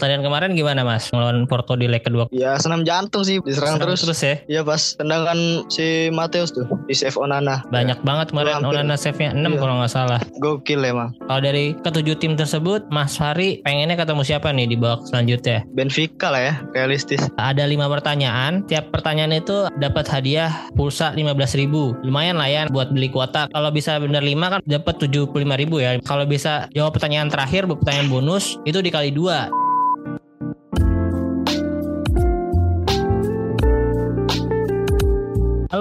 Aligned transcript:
Pertandingan 0.00 0.32
kemarin 0.32 0.50
gimana 0.56 0.80
mas? 0.80 1.12
Melawan 1.12 1.44
Porto 1.44 1.76
di 1.76 1.84
leg 1.84 2.00
kedua. 2.00 2.24
Ya 2.32 2.56
senam 2.56 2.88
jantung 2.88 3.20
sih 3.20 3.36
diserang 3.44 3.76
Serang 3.76 3.92
terus. 3.92 4.00
terus 4.00 4.20
ya. 4.24 4.34
Iya 4.48 4.60
pas 4.64 4.96
tendangan 4.96 5.36
si 5.68 6.08
Mateus 6.08 6.56
tuh 6.56 6.64
di 6.88 6.96
save 6.96 7.20
Onana. 7.20 7.60
Banyak 7.68 8.00
banget 8.00 8.32
kemarin 8.32 8.64
Hampir. 8.64 8.80
Onana 8.80 8.96
save-nya 8.96 9.36
6 9.36 9.44
Iya. 9.44 9.60
kalau 9.60 9.74
nggak 9.76 9.92
salah. 9.92 10.16
Gokil 10.40 10.80
emang. 10.88 11.12
Kalau 11.20 11.44
dari 11.44 11.76
ketujuh 11.76 12.16
tim 12.16 12.32
tersebut, 12.32 12.88
Mas 12.88 13.12
Fahri 13.12 13.60
pengennya 13.60 13.92
ketemu 13.92 14.24
siapa 14.24 14.48
nih 14.56 14.72
di 14.72 14.80
babak 14.80 15.04
selanjutnya? 15.04 15.68
Benfica 15.68 16.32
lah 16.32 16.40
ya, 16.40 16.54
realistis. 16.72 17.20
Ada 17.36 17.68
lima 17.68 17.84
pertanyaan. 17.84 18.64
Tiap 18.64 18.88
pertanyaan 18.88 19.36
itu 19.36 19.68
dapat 19.76 20.08
hadiah 20.08 20.48
pulsa 20.72 21.12
15.000. 21.12 22.00
Lumayan 22.00 22.40
lah 22.40 22.48
ya 22.48 22.72
buat 22.72 22.88
beli 22.88 23.12
kuota. 23.12 23.52
Kalau 23.52 23.68
bisa 23.68 24.00
bener 24.00 24.24
5 24.24 24.32
kan 24.48 24.60
dapat 24.64 24.96
75.000 24.96 25.44
ya. 25.76 26.00
Kalau 26.00 26.24
bisa 26.24 26.72
jawab 26.72 26.96
pertanyaan 26.96 27.28
terakhir, 27.28 27.68
pertanyaan 27.68 28.08
bonus 28.08 28.56
itu 28.64 28.80
dikali 28.80 29.12
dua. 29.12 29.52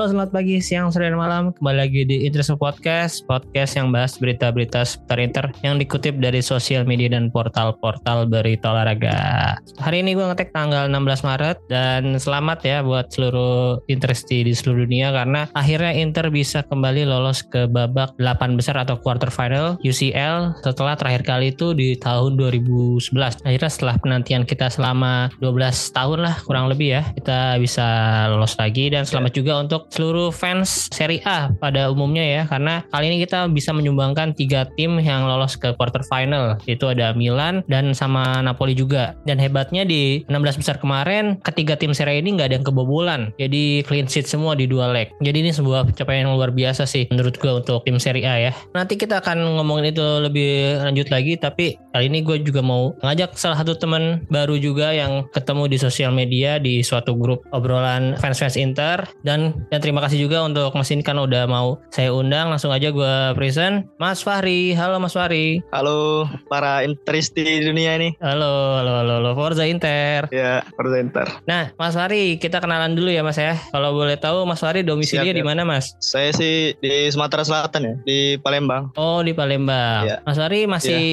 Halo 0.09 0.25
selamat 0.25 0.33
pagi, 0.41 0.57
siang, 0.57 0.89
sore, 0.89 1.05
dan 1.05 1.21
malam. 1.21 1.53
Kembali 1.53 1.85
lagi 1.85 2.01
di 2.01 2.25
Interest 2.25 2.49
Podcast 2.57 3.21
Podcast 3.29 3.77
yang 3.77 3.93
bahas 3.93 4.17
berita-berita 4.17 4.81
seputar 4.81 5.21
Inter 5.21 5.45
Yang 5.61 5.85
dikutip 5.85 6.17
dari 6.17 6.41
sosial 6.41 6.81
media 6.81 7.13
dan 7.13 7.29
portal-portal 7.29 8.25
berita 8.25 8.73
olahraga. 8.73 9.53
Hari 9.77 10.01
ini 10.01 10.17
gue 10.17 10.25
ngetek 10.25 10.49
tanggal 10.49 10.89
16 10.89 11.29
Maret 11.29 11.57
Dan 11.69 12.17
selamat 12.17 12.57
ya 12.65 12.81
buat 12.81 13.13
seluruh 13.13 13.85
Interesti 13.85 14.41
di 14.41 14.49
seluruh 14.49 14.89
dunia 14.89 15.13
Karena 15.13 15.45
akhirnya 15.53 15.93
Inter 15.93 16.33
bisa 16.33 16.65
kembali 16.65 17.05
lolos 17.05 17.45
ke 17.45 17.69
babak 17.69 18.17
8 18.17 18.57
besar 18.57 18.81
atau 18.81 18.97
quarter 18.97 19.29
final 19.29 19.77
UCL 19.85 20.57
Setelah 20.65 20.97
terakhir 20.97 21.21
kali 21.21 21.53
itu 21.53 21.77
di 21.77 21.93
tahun 22.01 22.33
2011 22.33 23.45
Akhirnya 23.45 23.69
setelah 23.69 23.93
penantian 24.01 24.41
kita 24.41 24.73
selama 24.73 25.29
12 25.37 25.53
tahun 25.93 26.25
lah 26.25 26.41
kurang 26.49 26.65
lebih 26.65 26.97
ya 26.97 27.05
Kita 27.13 27.61
bisa 27.61 27.85
lolos 28.33 28.57
lagi. 28.57 28.89
Dan 28.89 29.05
selamat 29.05 29.37
juga 29.37 29.61
untuk 29.61 29.98
seluruh 29.99 30.31
fans 30.31 30.87
Serie 30.95 31.19
A 31.27 31.51
pada 31.59 31.91
umumnya 31.91 32.23
ya. 32.23 32.41
Karena 32.47 32.87
kali 32.87 33.11
ini 33.11 33.27
kita 33.27 33.51
bisa 33.51 33.75
menyumbangkan 33.75 34.31
tiga 34.31 34.63
tim 34.79 34.95
yang 35.03 35.27
lolos 35.27 35.59
ke 35.59 35.75
quarter 35.75 35.99
final. 36.07 36.55
Itu 36.63 36.87
ada 36.87 37.11
Milan 37.11 37.67
dan 37.67 37.91
sama 37.91 38.39
Napoli 38.39 38.71
juga. 38.71 39.19
Dan 39.27 39.35
hebatnya 39.43 39.83
di 39.83 40.23
16 40.31 40.55
besar 40.55 40.79
kemarin 40.79 41.35
ketiga 41.43 41.75
tim 41.75 41.91
Serie 41.91 42.23
ini 42.23 42.39
nggak 42.39 42.47
ada 42.47 42.55
yang 42.63 42.67
kebobolan. 42.71 43.35
Jadi 43.35 43.83
clean 43.83 44.07
sheet 44.07 44.31
semua 44.31 44.55
di 44.55 44.71
dua 44.71 44.87
leg. 44.95 45.11
Jadi 45.19 45.43
ini 45.43 45.51
sebuah 45.51 45.91
pencapaian 45.91 46.23
yang 46.23 46.39
luar 46.39 46.55
biasa 46.55 46.87
sih 46.87 47.03
menurut 47.11 47.35
gue 47.35 47.51
untuk 47.51 47.83
tim 47.83 47.99
Serie 47.99 48.23
A 48.23 48.39
ya. 48.39 48.51
Nanti 48.71 48.95
kita 48.95 49.19
akan 49.19 49.59
ngomongin 49.59 49.91
itu 49.91 50.05
lebih 50.23 50.79
lanjut 50.79 51.11
lagi 51.11 51.35
tapi 51.35 51.75
kali 51.91 52.07
ini 52.07 52.21
gue 52.21 52.39
juga 52.45 52.61
mau 52.61 52.95
ngajak 53.01 53.35
salah 53.35 53.57
satu 53.59 53.75
teman 53.75 54.23
baru 54.29 54.55
juga 54.61 54.93
yang 54.93 55.25
ketemu 55.33 55.67
di 55.67 55.77
sosial 55.81 56.13
media 56.13 56.61
di 56.61 56.85
suatu 56.85 57.17
grup 57.17 57.41
obrolan 57.49 58.13
fans-fans 58.21 58.55
Inter 58.55 59.09
dan 59.25 59.65
terima 59.73 59.88
kasih 59.91 60.19
juga 60.21 60.41
untuk 60.41 60.69
Mas 60.71 60.87
ini 60.87 61.01
kan 61.01 61.17
udah 61.17 61.43
mau 61.43 61.81
saya 61.89 62.11
undang 62.11 62.47
langsung 62.47 62.69
aja 62.69 62.87
gue 62.87 63.07
present 63.33 63.89
Mas 63.95 64.21
Fahri 64.21 64.71
halo 64.71 64.97
Mas 64.97 65.11
Fahri 65.11 65.65
Halo 65.69 66.29
para 66.45 66.81
interisti 66.81 67.41
di 67.41 67.63
dunia 67.63 67.95
ini. 67.95 68.13
halo 68.19 68.77
halo 68.77 68.91
halo, 68.99 69.13
halo. 69.17 69.31
Forza 69.33 69.63
Inter 69.63 70.29
Ya, 70.29 70.61
presenter. 70.71 71.25
nah 71.43 71.73
Mas 71.73 71.93
Fahri 71.93 72.35
kita 72.35 72.59
kenalan 72.59 72.93
dulu 72.93 73.09
ya 73.09 73.19
Mas 73.19 73.35
ya 73.35 73.57
kalau 73.69 73.91
boleh 73.91 74.15
tahu 74.15 74.43
Mas 74.43 74.59
Fahri 74.59 74.83
domisilinya 74.83 75.31
di 75.31 75.41
ya. 75.41 75.47
mana 75.47 75.63
Mas 75.63 75.97
Saya 75.97 76.29
sih 76.29 76.77
di 76.77 77.09
Sumatera 77.09 77.41
Selatan 77.41 77.81
ya, 77.81 77.93
di 78.03 78.19
Palembang. 78.37 78.93
Oh 78.93 79.19
di 79.19 79.31
Palembang 79.31 80.05
Iya. 80.05 80.21
Mas 80.21 80.35
Fahri 80.35 80.67
masih 80.67 81.03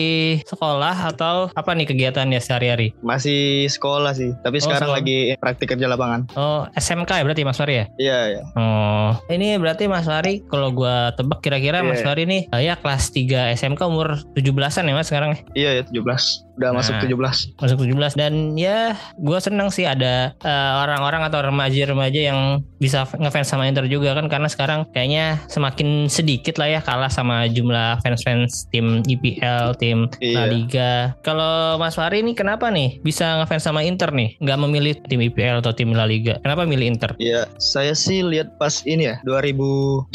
sekolah 0.43 0.77
atau 1.07 1.49
apa 1.51 1.71
nih 1.73 1.87
kegiatannya 1.87 2.37
sehari-hari 2.37 2.93
Masih 3.01 3.65
sekolah 3.67 4.13
sih, 4.13 4.35
tapi 4.41 4.59
Oh, 4.59 4.67
sekarang 4.67 4.91
sekolah. 4.91 4.99
lagi 4.99 5.19
praktik 5.37 5.69
kerja 5.69 5.87
lapangan. 5.87 6.27
Oh 6.35 6.67
SMK 6.73 7.11
ya 7.13 7.23
berarti 7.23 7.43
Mas 7.43 7.55
Fahri 7.55 7.75
ya 7.77 7.87
Iya, 7.97 8.19
ya. 8.31 8.43
Oh, 8.66 9.15
ini 9.28 9.54
berarti 9.56 9.87
Mas 9.87 10.03
Fahri 10.04 10.43
kalau 10.44 10.75
gua 10.75 11.15
tebak 11.15 11.38
kira-kira 11.38 11.81
Mas 11.81 11.97
Iya. 11.97 12.04
Fahri 12.04 12.25
nih 12.25 12.43
eh, 12.49 12.62
ya 12.65 12.75
kelas 12.75 13.10
3 13.10 13.54
SMK 13.54 13.78
umur 13.84 14.19
17-an 14.34 14.84
ya 14.84 14.93
Mas 14.93 15.06
sekarang 15.06 15.31
ya? 15.31 15.38
Iya 15.54 15.71
ya, 15.72 15.82
17. 15.87 16.43
Udah 16.56 16.69
Nah. 16.69 16.81
masuk 16.81 16.94
17. 16.99 17.53
Masuk 17.54 17.77
17 17.78 18.16
dan 18.16 18.32
ya 18.54 18.78
gua 19.15 19.38
seneng 19.38 19.69
sih 19.69 19.84
ada 19.84 20.32
eh, 20.37 20.72
orang-orang 20.77 21.22
atau 21.22 21.38
remaja-remaja 21.41 22.21
yang 22.25 22.41
bisa 22.77 23.04
ngefans 23.06 23.47
sama 23.47 23.66
Inter 23.66 23.87
juga 23.87 24.12
kan 24.12 24.27
karena 24.27 24.49
sekarang 24.49 24.88
kayaknya 24.91 25.38
semakin 25.47 26.09
sedikit 26.09 26.56
lah 26.56 26.69
ya 26.69 26.81
kalah 26.81 27.09
sama 27.09 27.47
jumlah 27.47 28.00
fans-fans 28.00 28.66
tim 28.66 29.04
IPL, 29.04 29.77
tim 29.77 30.10
La 30.10 30.19
Iya. 30.19 30.43
Liga. 30.48 30.93
Kalau 31.21 31.77
Mas 31.77 31.94
Fahri 31.94 32.21
nih 32.21 32.34
kenapa 32.34 32.66
nih 32.69 32.98
bisa 33.00 33.38
ngefans 33.38 33.62
sama 33.62 33.81
Inter 33.81 34.10
nih? 34.10 34.34
Nggak 34.38 34.59
memilih 34.59 34.94
tim 35.03 35.21
IPL 35.21 35.60
atau 35.60 35.71
tim 35.71 35.93
La 35.93 36.04
Liga. 36.04 36.41
Kenapa 36.41 36.65
milih 36.65 36.88
Inter? 36.88 37.12
Iya, 37.16 37.44
saya 37.56 37.93
sih 37.93 38.25
lihat 38.25 38.56
pas 38.56 38.83
ini 38.83 39.06
ya 39.06 39.17
2018 39.22 40.11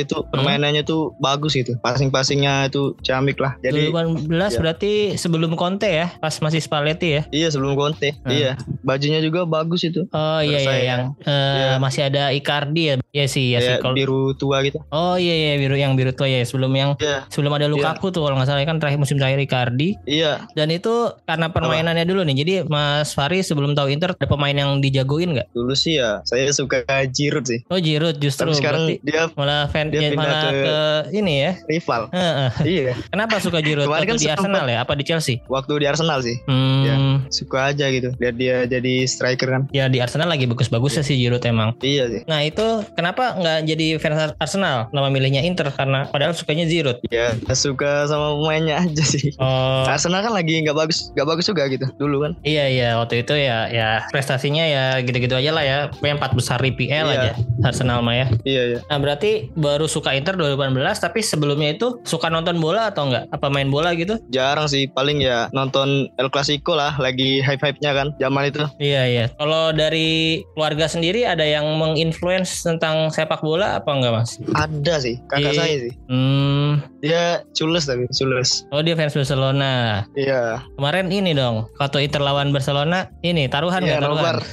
itu 0.00 0.16
Hmm? 0.16 0.28
permainannya 0.30 0.82
tuh 0.82 1.14
bagus 1.18 1.54
gitu. 1.54 1.76
Passing-passingnya 1.78 2.68
itu 2.68 2.96
ciamik 3.00 3.36
lah. 3.36 3.56
Jadi 3.60 3.90
2018 3.90 4.26
iya. 4.26 4.58
berarti 4.58 4.92
sebelum 5.14 5.52
Conte 5.54 5.86
ya, 5.86 6.08
pas 6.16 6.34
masih 6.34 6.60
Spalletti 6.60 7.08
ya. 7.10 7.22
iya 7.30 7.48
sebelum 7.48 7.74
Conte. 7.74 8.14
Hmm. 8.20 8.30
Iya, 8.30 8.50
bajunya 8.80 9.18
juga 9.18 9.44
bagus 9.44 9.82
itu. 9.82 10.06
Oh 10.10 10.40
iya 10.40 10.58
iya 10.58 10.76
yang 10.84 11.02
eh, 11.20 11.32
Iya. 11.54 11.70
masih 11.78 12.02
ada 12.04 12.30
Icardi 12.30 12.82
ya. 12.84 12.94
Iya 13.10 13.26
sih 13.26 13.46
ya 13.48 13.58
sih. 13.60 13.68
Kayak 13.70 13.82
Kalau- 13.82 13.96
biru 13.96 14.22
tua 14.34 14.62
gitu. 14.62 14.78
Oh 14.88 15.14
iya 15.14 15.32
iya 15.32 15.52
biru 15.56 15.74
yang 15.74 15.94
biru 15.94 16.10
tua 16.10 16.26
ya 16.26 16.42
sebelum 16.42 16.72
yang 16.72 16.90
Iya, 16.98 17.26
sebelum 17.28 17.52
ada 17.52 17.66
Lukaku 17.66 18.10
tuh 18.10 18.22
kalau 18.22 18.36
nggak 18.36 18.48
salah 18.48 18.62
kan 18.62 18.78
terakhir 18.78 18.98
musim 18.98 19.16
terakhir 19.16 19.40
Icardi 19.40 19.96
iya. 20.04 20.46
dan 20.52 20.68
itu 20.68 20.92
karena 21.24 21.48
permainannya 21.48 22.04
dulu 22.04 22.22
nih. 22.22 22.36
Jadi 22.36 22.54
Mas 22.66 23.12
Fari 23.12 23.40
sebelum 23.40 23.72
tahu 23.72 23.88
Inter 23.88 24.12
ada 24.12 24.26
pemain 24.26 24.52
yang 24.52 24.78
dijagoin 24.78 25.32
nggak? 25.32 25.50
Dulu 25.52 25.74
sih 25.74 25.98
ya 25.98 26.20
saya 26.24 26.48
suka 26.50 26.82
Giroud 27.06 27.46
sih. 27.46 27.60
Oh 27.66 27.78
Giroud 27.78 28.16
justru 28.16 28.44
Tapi 28.44 28.56
sekarang 28.56 28.82
berarti 28.84 29.00
dia 29.02 29.22
malah 29.32 29.64
fan 29.66 29.88
dia 29.88 30.04
ya, 30.04 30.08
malah 30.12 30.42
ke... 30.44 30.60
ke- 30.60 31.04
ini 31.14 31.34
ya. 31.40 31.52
rival. 31.64 32.02
Heeh. 32.10 32.50
iya, 32.62 32.92
Kenapa 33.08 33.40
suka 33.40 33.58
Giroud? 33.58 33.88
Kemarin 33.88 34.04
kan 34.06 34.16
di 34.16 34.28
Arsenal 34.28 34.64
ya? 34.66 34.78
Apa 34.78 34.92
di 34.92 35.02
Chelsea? 35.02 35.40
waktu 35.46 35.72
di 35.80 35.86
Arsenal 35.86 36.20
sih. 36.20 36.36
Hmm. 36.44 36.82
Iya. 36.84 36.94
Suka 37.30 37.72
aja 37.72 37.88
gitu. 37.88 38.12
Lihat 38.14 38.34
dia 38.34 38.56
jadi 38.64 38.94
striker 39.04 39.48
kan. 39.48 39.62
Ya 39.70 39.86
di 39.86 39.98
Arsenal 39.98 40.28
lagi 40.28 40.44
bagus-bagusnya 40.44 41.00
sih 41.00 41.16
Giroud 41.16 41.40
emang. 41.42 41.72
Iya 41.80 42.04
sih. 42.06 42.20
Nah 42.24 42.42
itu 42.42 42.62
kenapa 42.92 43.32
nggak 43.34 43.58
jadi 43.66 43.86
fans 43.96 44.36
Arsenal? 44.36 44.92
Nama 44.92 45.08
milihnya 45.08 45.40
Inter 45.40 45.70
karena 45.70 46.04
padahal 46.06 46.32
sukanya 46.32 46.64
Giroud. 46.64 47.00
Ya, 47.08 47.32
suka 47.50 48.04
sama 48.04 48.36
pemainnya 48.36 48.76
aja 48.78 49.02
sih. 49.02 49.32
Oh 49.36 49.82
Arsenal 49.84 50.20
kan 50.20 50.32
lagi 50.32 50.60
nggak 50.60 50.76
bagus, 50.76 51.08
nggak 51.12 51.26
bagus 51.26 51.44
juga 51.46 51.64
gitu 51.66 51.88
dulu 51.96 52.22
kan. 52.22 52.32
iya 52.42 52.66
iya 52.66 52.88
waktu 52.96 53.22
itu 53.22 53.32
ya 53.32 53.66
ya 53.66 53.88
prestasinya 54.10 54.62
ya 54.62 54.84
gitu-gitu 55.00 55.32
aja 55.32 55.50
lah 55.50 55.64
ya. 55.64 55.78
Pokoknya 55.88 56.14
empat 56.18 56.32
besar 56.34 56.60
IPL 56.60 57.08
Iya. 57.08 57.16
aja 57.16 57.32
Arsenal 57.62 58.00
mah 58.00 58.16
ya. 58.16 58.26
Iya 58.42 58.62
ya. 58.66 58.78
Nah 58.88 58.98
berarti 58.98 59.52
baru 59.52 59.86
suka 59.86 60.10
Inter 60.10 60.34
2018 60.34 60.74
tapi 60.98 61.20
sebelumnya 61.20 61.70
itu 61.70 62.00
suka 62.02 62.26
nonton 62.26 62.58
bola 62.58 62.88
atau 62.88 63.06
enggak? 63.06 63.30
Apa 63.30 63.46
main 63.46 63.68
bola 63.68 63.94
gitu? 63.94 64.18
Jarang 64.28 64.66
sih, 64.66 64.88
paling 64.88 65.20
ya 65.20 65.46
nonton 65.50 66.10
El 66.16 66.28
Clasico 66.28 66.72
lah, 66.72 66.96
lagi 66.96 67.38
hype-hype-nya 67.38 67.90
kan 67.92 68.08
zaman 68.16 68.48
itu. 68.48 68.64
Iya 68.78 69.02
iya. 69.06 69.24
Kalau 69.34 69.70
dari 69.70 70.42
keluarga 70.52 70.86
sendiri 70.86 71.22
ada 71.22 71.42
yang 71.42 71.64
menginfluence 71.76 72.62
tentang 72.62 73.08
sepak 73.08 73.38
bola 73.38 73.78
apa 73.78 73.90
enggak 73.90 74.12
mas? 74.14 74.30
Ada 74.52 74.94
sih, 74.98 75.20
kakak 75.28 75.52
Di- 75.52 75.58
saya 75.58 75.74
sih. 75.80 75.92
Hmm. 76.08 76.82
Dia 76.98 77.44
cules 77.52 77.84
tapi 77.84 78.08
cules. 78.10 78.64
Oh 78.72 78.80
dia 78.80 78.96
fans 78.96 79.12
Barcelona. 79.12 80.02
Iya. 80.14 80.64
Kemarin 80.74 81.12
ini 81.12 81.36
dong, 81.36 81.68
waktu 81.76 82.02
Inter 82.02 82.24
lawan 82.24 82.50
Barcelona, 82.50 83.12
ini 83.20 83.46
taruhan 83.46 83.84
Iya, 83.84 83.98
nggak 83.98 84.02
taruhan? 84.02 84.22
nobar. 84.24 84.36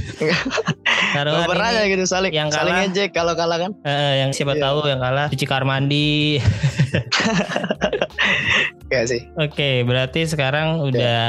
Taruhan 1.12 1.44
Nobar 1.44 1.58
ini, 1.60 1.68
aja 1.68 1.82
gitu 1.88 2.06
saling 2.06 2.32
yang 2.32 2.48
saling 2.48 2.76
ngejek 2.92 3.10
kalau 3.12 3.34
kalah 3.34 3.58
kan. 3.58 3.72
eh, 3.82 4.22
yang 4.22 4.30
siapa 4.30 4.54
Iya. 4.54 4.62
tahu 4.62 4.78
yang 4.86 5.00
kalah 5.00 5.28
cuci 5.28 5.46
kamar 5.48 5.66
mandi. 5.66 6.38
Sih. 9.02 9.24
Oke, 9.34 9.82
berarti 9.82 10.24
sekarang 10.24 10.84
udah 10.84 11.24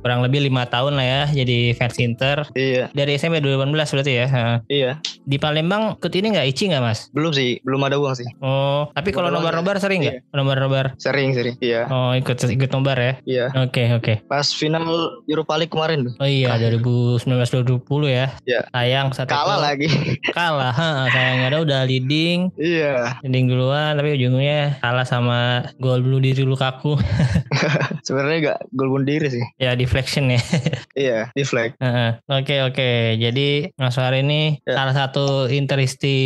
kurang 0.00 0.20
lebih 0.20 0.42
lima 0.42 0.66
tahun 0.66 0.94
lah 0.94 1.06
ya 1.06 1.22
jadi 1.32 1.72
fans 1.72 1.94
Inter. 1.96 2.42
Iya, 2.52 2.90
Dari 2.90 3.14
SMP 3.14 3.38
2018 3.38 3.70
berarti 3.70 4.12
ya. 4.12 4.26
Heeh. 4.26 4.56
iya. 4.68 4.92
Di 5.22 5.38
Palembang 5.38 5.96
ikut 5.96 6.12
ini 6.12 6.34
nggak 6.34 6.46
Ici 6.46 6.68
nggak 6.68 6.82
mas? 6.82 7.08
Belum 7.10 7.30
sih, 7.30 7.62
belum 7.62 7.80
ada 7.80 7.96
uang 7.96 8.12
sih. 8.12 8.28
Oh, 8.38 8.90
tapi 8.92 9.08
kalau 9.08 9.30
nobar-nobar 9.30 9.78
sering 9.78 10.02
nggak? 10.02 10.26
Nobar-nobar. 10.30 10.92
Sering 10.98 11.32
sering. 11.32 11.54
Iya, 11.58 11.86
Oh, 11.86 12.12
ikut 12.12 12.34
ikut 12.36 12.70
nobar 12.70 12.98
ya. 12.98 13.12
iya. 13.24 13.46
Oke, 13.56 13.88
oke. 13.90 14.26
Pas 14.26 14.44
final 14.50 14.84
Europa 15.24 15.54
League 15.54 15.70
kemarin 15.70 16.04
tuh. 16.04 16.14
Oh 16.18 16.26
iya, 16.26 16.52
2019-2020 16.58 17.80
ya. 18.10 18.26
Iya. 18.44 18.60
Sayang 18.68 19.06
satu 19.12 19.30
Kalah 19.30 19.56
gol. 19.56 19.64
lagi. 19.64 19.88
Kalah, 20.36 20.72
ha, 20.72 20.90
sayang 21.08 21.40
ada 21.46 21.58
udah 21.62 21.80
leading, 21.84 22.50
iya. 22.56 23.16
leading 23.22 23.46
duluan 23.46 23.94
tapi 23.94 24.14
ujungnya 24.14 24.76
kalah 24.80 25.06
sama 25.06 25.38
gol 25.78 26.00
bunuh 26.00 26.18
diri 26.18 26.42
Lukaku. 26.42 26.98
Sebenarnya 28.06 28.38
enggak 28.40 28.58
gol 28.70 28.88
bunuh 28.90 29.06
diri 29.06 29.28
sih. 29.30 29.44
ya 29.56 29.72
deflection 29.74 30.28
ya. 30.28 30.40
Iya. 30.94 31.20
Heeh. 31.34 32.10
Oke 32.30 32.56
oke. 32.62 32.90
Jadi 33.18 33.74
Mas 33.74 33.94
Fahri 33.94 34.22
ini 34.22 34.62
Ya. 34.62 34.78
salah 34.78 34.94
satu 34.94 35.26
interisti 35.48 36.16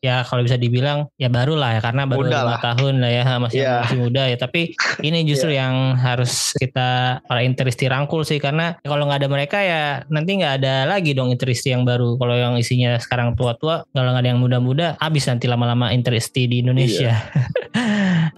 ya 0.00 0.24
kalau 0.24 0.40
bisa 0.40 0.56
dibilang 0.56 1.06
ya 1.16 1.28
baru 1.28 1.54
lah 1.54 1.76
ya 1.76 1.80
karena 1.82 2.08
baru 2.08 2.24
Muda 2.24 2.38
lima 2.40 2.50
lah. 2.56 2.60
tahun 2.62 2.94
lah 3.04 3.10
ya 3.10 3.22
masih 3.44 3.60
Ya. 3.60 3.74
masih 3.84 3.98
muda 4.00 4.22
ya. 4.26 4.36
Tapi 4.36 4.72
ini 5.00 5.18
justru 5.24 5.52
yang 5.52 5.94
harus 5.94 6.56
kita 6.56 7.20
para 7.24 7.40
interisti 7.42 7.84
rangkul 7.86 8.24
sih 8.24 8.40
karena 8.40 8.76
kalau 8.80 9.04
nggak 9.04 9.20
ada 9.24 9.28
mereka 9.28 9.58
ya 9.60 9.82
nanti 10.08 10.40
nggak 10.40 10.54
ada 10.62 10.74
lagi 10.88 11.12
dong 11.12 11.28
interisti 11.28 11.70
yang 11.70 11.84
baru. 11.84 12.16
Kalau 12.16 12.34
yang 12.34 12.54
isinya 12.56 12.96
sekarang 12.96 13.36
tua-tua 13.36 13.84
kalau 13.90 14.08
nggak 14.10 14.22
ada 14.24 14.30
yang 14.32 14.40
muda-muda 14.40 14.96
habis 14.98 15.28
nanti 15.28 15.44
lama-lama 15.46 15.92
interisti 15.92 16.48
di 16.48 16.64
Indonesia. 16.64 17.12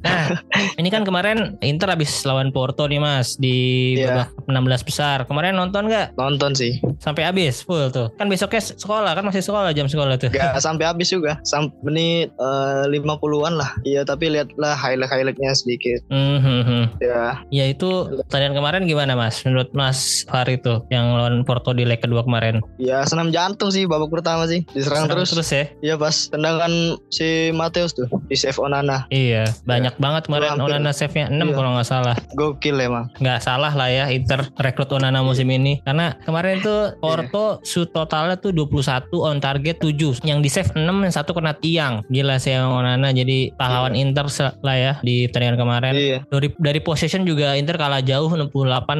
nah 0.02 0.32
ini 0.76 0.88
kan 0.88 1.04
kemarin 1.04 1.60
Inter 1.60 1.85
habis 1.88 2.10
lawan 2.22 2.50
Porto 2.50 2.84
nih 2.84 2.98
Mas 2.98 3.36
di 3.36 3.56
Iya. 3.96 4.26
babak 4.26 4.28
16 4.46 4.82
besar. 4.84 5.18
Kemarin 5.24 5.54
nonton 5.54 5.86
nggak? 5.86 6.14
Nonton 6.14 6.52
sih. 6.52 6.78
sampai 6.96 7.22
habis 7.22 7.60
full 7.60 7.88
tuh 7.88 8.08
kan 8.14 8.24
besoknya 8.26 8.58
sekolah 8.58 9.12
kan 9.12 9.20
masih 9.22 9.40
sekolah 9.40 9.68
jam 9.70 9.84
sekolah 9.84 10.16
tuh 10.16 10.28
Gak 10.28 10.56
sampai 10.64 10.86
habis 10.86 11.08
juga. 11.08 11.36
Sampai 11.42 11.76
menit 11.84 12.28
eh, 12.32 12.84
50-an 12.90 13.54
lah. 13.54 13.70
Iya, 13.82 14.02
tapi 14.02 14.28
lihatlah 14.28 14.72
highlight-highlightnya 14.72 15.52
sedikit. 15.52 16.00
Hmm, 16.08 16.40
hmm. 16.40 16.84
Ya, 16.98 17.42
ya 17.50 17.64
itu 17.66 17.88
pertandingan 18.22 18.56
kemarin 18.56 18.82
gimana 18.84 19.12
mas 19.12 19.42
menurut 19.42 19.68
mas 19.72 20.24
Fahri 20.26 20.56
tuh 20.56 20.82
yang 20.88 21.12
lawan 21.12 21.42
Porto 21.42 21.70
di 21.70 21.84
leg 21.84 21.98
kedua 21.98 22.22
kemarin 22.22 22.58
ya 22.76 23.02
senam 23.02 23.28
jantung 23.28 23.68
sih 23.68 23.84
babak 23.84 24.08
pertama 24.08 24.44
sih. 24.44 24.64
Diserang 24.68 25.04
Serang 25.04 25.12
terus. 25.12 25.30
terus 25.30 25.48
ya 25.50 25.64
Iya 25.82 25.94
pas 25.96 26.16
tendangan 26.26 26.72
si 27.08 27.26
Mateus 27.50 27.92
tuh 27.92 28.06
di 28.24 28.34
save 28.34 28.56
Onana. 28.56 29.04
iya 29.08 29.44
banyak 29.64 29.94
banget 29.96 30.26
kemarin 30.26 30.56
Hampir. 30.56 30.72
Onana 30.72 30.90
save 30.90 31.14
nya 31.14 31.26
6 31.28 31.36
Iya. 31.36 31.52
kalau 31.52 31.70
nggak 31.76 31.86
salah. 31.86 32.16
Gokil 32.32 32.76
emang. 32.78 33.08
nggak 33.16 33.40
salah 33.40 33.70
lah 33.70 33.88
ya 33.88 34.08
Inter 34.08 34.48
rekrut 34.56 34.90
Onana 34.90 35.20
musim 35.20 35.48
ini. 35.48 35.78
Karena 35.82 36.16
kemarin 36.22 36.58
tuh 36.58 36.96
Porto 36.96 37.60
shoot 37.62 37.88
totalnya 37.88 38.34
tuh 38.34 38.50
21 38.50 38.82
on 39.14 39.36
target 39.36 39.76
7 39.78 40.22
yang 40.22 40.40
di 40.40 40.48
save 40.48 40.70
6 40.70 40.80
yang 40.80 41.12
satu 41.12 41.32
kena 41.32 41.52
tiang. 41.54 42.00
Gila 42.08 42.36
sih 42.36 42.52
emang 42.52 42.80
Onana 42.80 43.10
jadi 43.10 43.52
pahlawan 43.52 43.92
Inter 43.92 44.26
se- 44.26 44.56
lah 44.60 44.76
ya 44.76 44.92
di 45.00 45.26
pertandingan 45.26 45.58
kemarin. 45.58 45.92
Iya. 45.92 46.18
dari 46.26 46.48
dari 46.56 46.80
possession 46.80 47.22
juga 47.22 47.54
Inter 47.54 47.76
kalah 47.76 48.00
jauh 48.00 48.28
68 48.28 48.52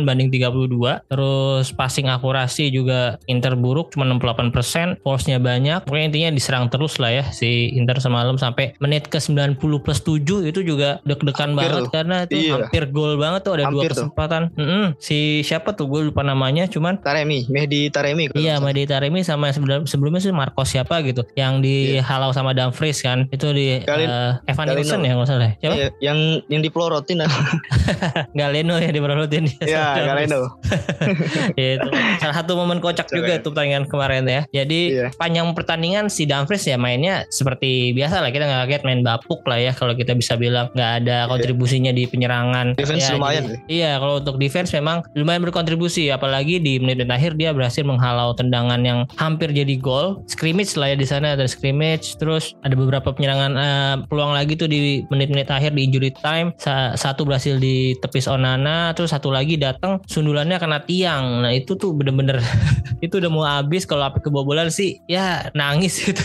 banding 0.02 0.28
32 0.28 1.06
terus 1.06 1.70
passing 1.70 2.06
akurasi 2.06 2.68
juga 2.68 3.16
Inter 3.26 3.54
buruk 3.54 3.90
cuma 3.90 4.04
68% 4.04 5.00
force-nya 5.00 5.38
banyak. 5.38 5.84
Pokoknya 5.84 6.06
intinya 6.06 6.30
diserang 6.30 6.66
terus 6.66 6.98
lah 6.98 7.12
ya 7.12 7.24
si 7.30 7.72
Inter 7.72 7.98
semalam 7.98 8.36
sampai 8.36 8.76
menit 8.78 9.06
ke 9.06 9.16
90 9.16 9.56
plus 9.58 10.00
7 10.00 10.20
itu 10.44 10.60
juga 10.60 10.98
deg-degan 11.02 11.54
banget 11.54 11.88
karena 11.90 12.16
itu 12.24 12.36
Iya. 12.36 12.65
Hampir 12.66 12.84
gol 12.88 13.14
banget 13.16 13.40
tuh 13.40 13.52
ada 13.54 13.64
dua 13.64 13.78
Hampir 13.78 13.90
tuh. 13.90 14.04
kesempatan 14.04 14.42
Mm-mm. 14.52 14.84
si 14.98 15.18
siapa 15.40 15.72
tuh 15.72 15.86
gue 15.86 16.00
lupa 16.04 16.20
namanya 16.20 16.66
cuman 16.66 16.98
Taremi, 16.98 17.46
Mehdi 17.46 17.88
Taremi. 17.88 18.28
Iya. 18.32 18.58
Madi 18.58 18.82
Taremi 18.84 19.20
sama 19.20 19.48
sebelum 19.48 19.84
sebelumnya 19.84 20.18
sih 20.18 20.30
Marcos 20.30 20.68
siapa 20.68 20.98
gitu, 21.00 21.22
yang 21.32 21.58
dihalau 21.58 22.30
sama 22.30 22.50
Dumfries 22.50 22.98
kan, 22.98 23.28
itu 23.28 23.46
di 23.50 23.66
Iya. 23.76 23.84
Galin- 23.84 24.10
eh, 24.10 24.32
Evan 24.46 24.66
Galino. 24.66 24.78
Nilsson 24.78 25.00
ya 25.00 25.12
nggak 25.12 25.28
salah. 25.28 25.50
Siapa? 25.56 25.74
Iya, 25.74 25.88
yang 26.00 26.18
yang 26.48 26.60
dipelorotin 26.60 27.18
ah. 27.20 27.30
Galeno 28.38 28.76
ya 28.76 28.88
di 28.88 28.98
Berlutin. 28.98 29.44
Iya, 29.60 29.84
Galeno. 30.04 30.40
Ya, 31.56 31.78
itu 31.78 31.88
salah 32.18 32.36
satu 32.36 32.52
momen 32.54 32.78
kocak 32.78 33.08
juga 33.08 33.38
tuh 33.38 33.50
pertandingan 33.50 33.86
kemarin 33.86 34.24
ya. 34.24 34.42
Jadi 34.54 34.80
Iya. 34.92 35.06
panjang 35.14 35.46
pertandingan 35.52 36.06
si 36.06 36.24
Dumfries 36.24 36.64
ya 36.64 36.76
mainnya 36.76 37.24
seperti 37.28 37.90
biasa 37.92 38.20
lah 38.20 38.28
kita 38.28 38.44
nggak 38.44 38.60
kaget 38.66 38.82
main 38.82 39.00
bapuk 39.00 39.40
lah 39.44 39.58
ya 39.58 39.72
kalau 39.72 39.92
kita 39.92 40.12
bisa 40.12 40.34
bilang 40.34 40.68
nggak 40.70 40.92
ada 41.02 41.26
kontribusinya 41.26 41.90
di 41.90 42.04
penyerangan. 42.04 42.45
Iya. 42.52 42.62
Defense 42.76 43.02
Ya, 43.02 43.14
lumayan 43.14 43.42
jadi-. 43.46 43.60
Iya 43.66 43.90
kalau 43.96 44.14
untuk 44.18 44.36
defense 44.36 44.70
memang 44.70 45.02
lumayan 45.12 45.42
berkontribusi 45.42 46.08
apalagi 46.08 46.58
di 46.58 46.78
menit-menit 46.78 47.08
akhir 47.08 47.32
dia 47.34 47.50
berhasil 47.50 47.82
menghalau 47.82 48.32
tendangan 48.32 48.78
yang 48.82 49.08
hampir 49.16 49.50
jadi 49.50 49.74
gol. 49.76 50.22
Scrimmage 50.26 50.74
lah 50.74 50.92
ya 50.92 50.96
di 50.96 51.06
sana 51.06 51.34
ada 51.34 51.46
scrimmage 51.46 52.14
terus 52.16 52.54
ada 52.60 52.74
beberapa 52.74 53.10
penyerangan 53.10 53.52
eh, 53.54 53.94
peluang 54.06 54.32
lagi 54.32 54.54
tuh 54.54 54.66
di 54.66 55.02
menit-menit 55.08 55.48
akhir 55.48 55.72
di 55.72 55.82
injury 55.82 56.10
time 56.14 56.52
Sa- 56.58 56.94
satu 56.94 57.24
berhasil 57.24 57.56
ditepis 57.56 58.26
Onana 58.26 58.92
terus 58.92 59.10
satu 59.10 59.30
lagi 59.30 59.56
datang 59.56 60.02
sundulannya 60.04 60.58
kena 60.58 60.82
tiang. 60.82 61.42
Nah 61.42 61.52
itu 61.52 61.74
tuh 61.74 61.94
bener-bener 61.94 62.38
itu 63.04 63.16
udah 63.16 63.30
mau 63.30 63.44
habis 63.44 63.84
kalau 63.84 64.04
api 64.04 64.20
kebobolan 64.20 64.68
sih 64.68 64.98
ya 65.06 65.48
nangis 65.52 65.96
itu 66.10 66.22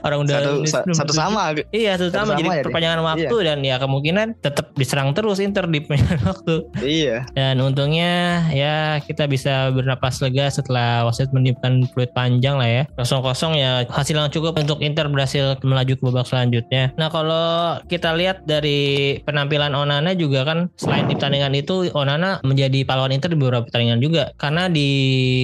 orang 0.00 0.24
udah 0.24 0.36
Satu, 0.38 0.50
menit 0.58 0.70
sa- 0.70 0.84
97. 0.84 1.00
satu 1.00 1.12
sama. 1.12 1.42
Iya 1.70 1.92
satu 1.96 2.04
Satu 2.04 2.14
sama 2.14 2.24
sama 2.24 2.38
jadi 2.38 2.48
ya, 2.48 2.62
perpanjangan 2.64 3.00
waktu 3.02 3.36
dan 3.42 3.58
ya 3.60 3.76
kemungkinan 3.76 4.26
tetap 4.38 4.66
diserang 4.74 5.10
terus 5.12 5.38
Inter 5.44 5.64
di 5.66 5.78
perpanjangan 5.78 6.20
waktu 6.30 6.54
Iya. 6.80 7.28
dan 7.32 7.60
untungnya 7.60 8.12
ya 8.50 8.74
kita 8.98 9.24
bisa 9.24 9.70
bernapas 9.70 10.18
lega 10.18 10.48
setelah 10.48 11.04
wasit 11.04 11.28
meniupkan 11.30 11.84
peluit 11.90 12.10
panjang 12.10 12.56
lah 12.56 12.66
ya 12.66 12.82
kosong-kosong 12.94 13.54
ya 13.54 13.84
hasil 13.86 14.16
yang 14.16 14.28
cukup 14.28 14.56
untuk 14.56 14.80
Inter 14.80 15.06
berhasil 15.06 15.60
melaju 15.60 15.92
ke 15.92 16.02
babak 16.02 16.24
selanjutnya 16.24 16.90
nah 16.94 17.06
kalau 17.06 17.44
kita 17.84 18.12
lihat 18.12 18.42
dari 18.42 18.80
penampilan 19.20 19.72
Onana 19.72 20.12
juga 20.12 20.42
kan 20.42 20.72
selain 20.74 21.04
di 21.04 21.14
pertandingan 21.14 21.52
itu 21.52 21.92
Onana 21.92 22.40
menjadi 22.40 22.82
pahlawan 22.82 23.12
Inter 23.12 23.28
di 23.28 23.36
beberapa 23.36 23.64
pertandingan 23.64 24.00
juga 24.00 24.32
karena 24.36 24.66
di 24.66 24.88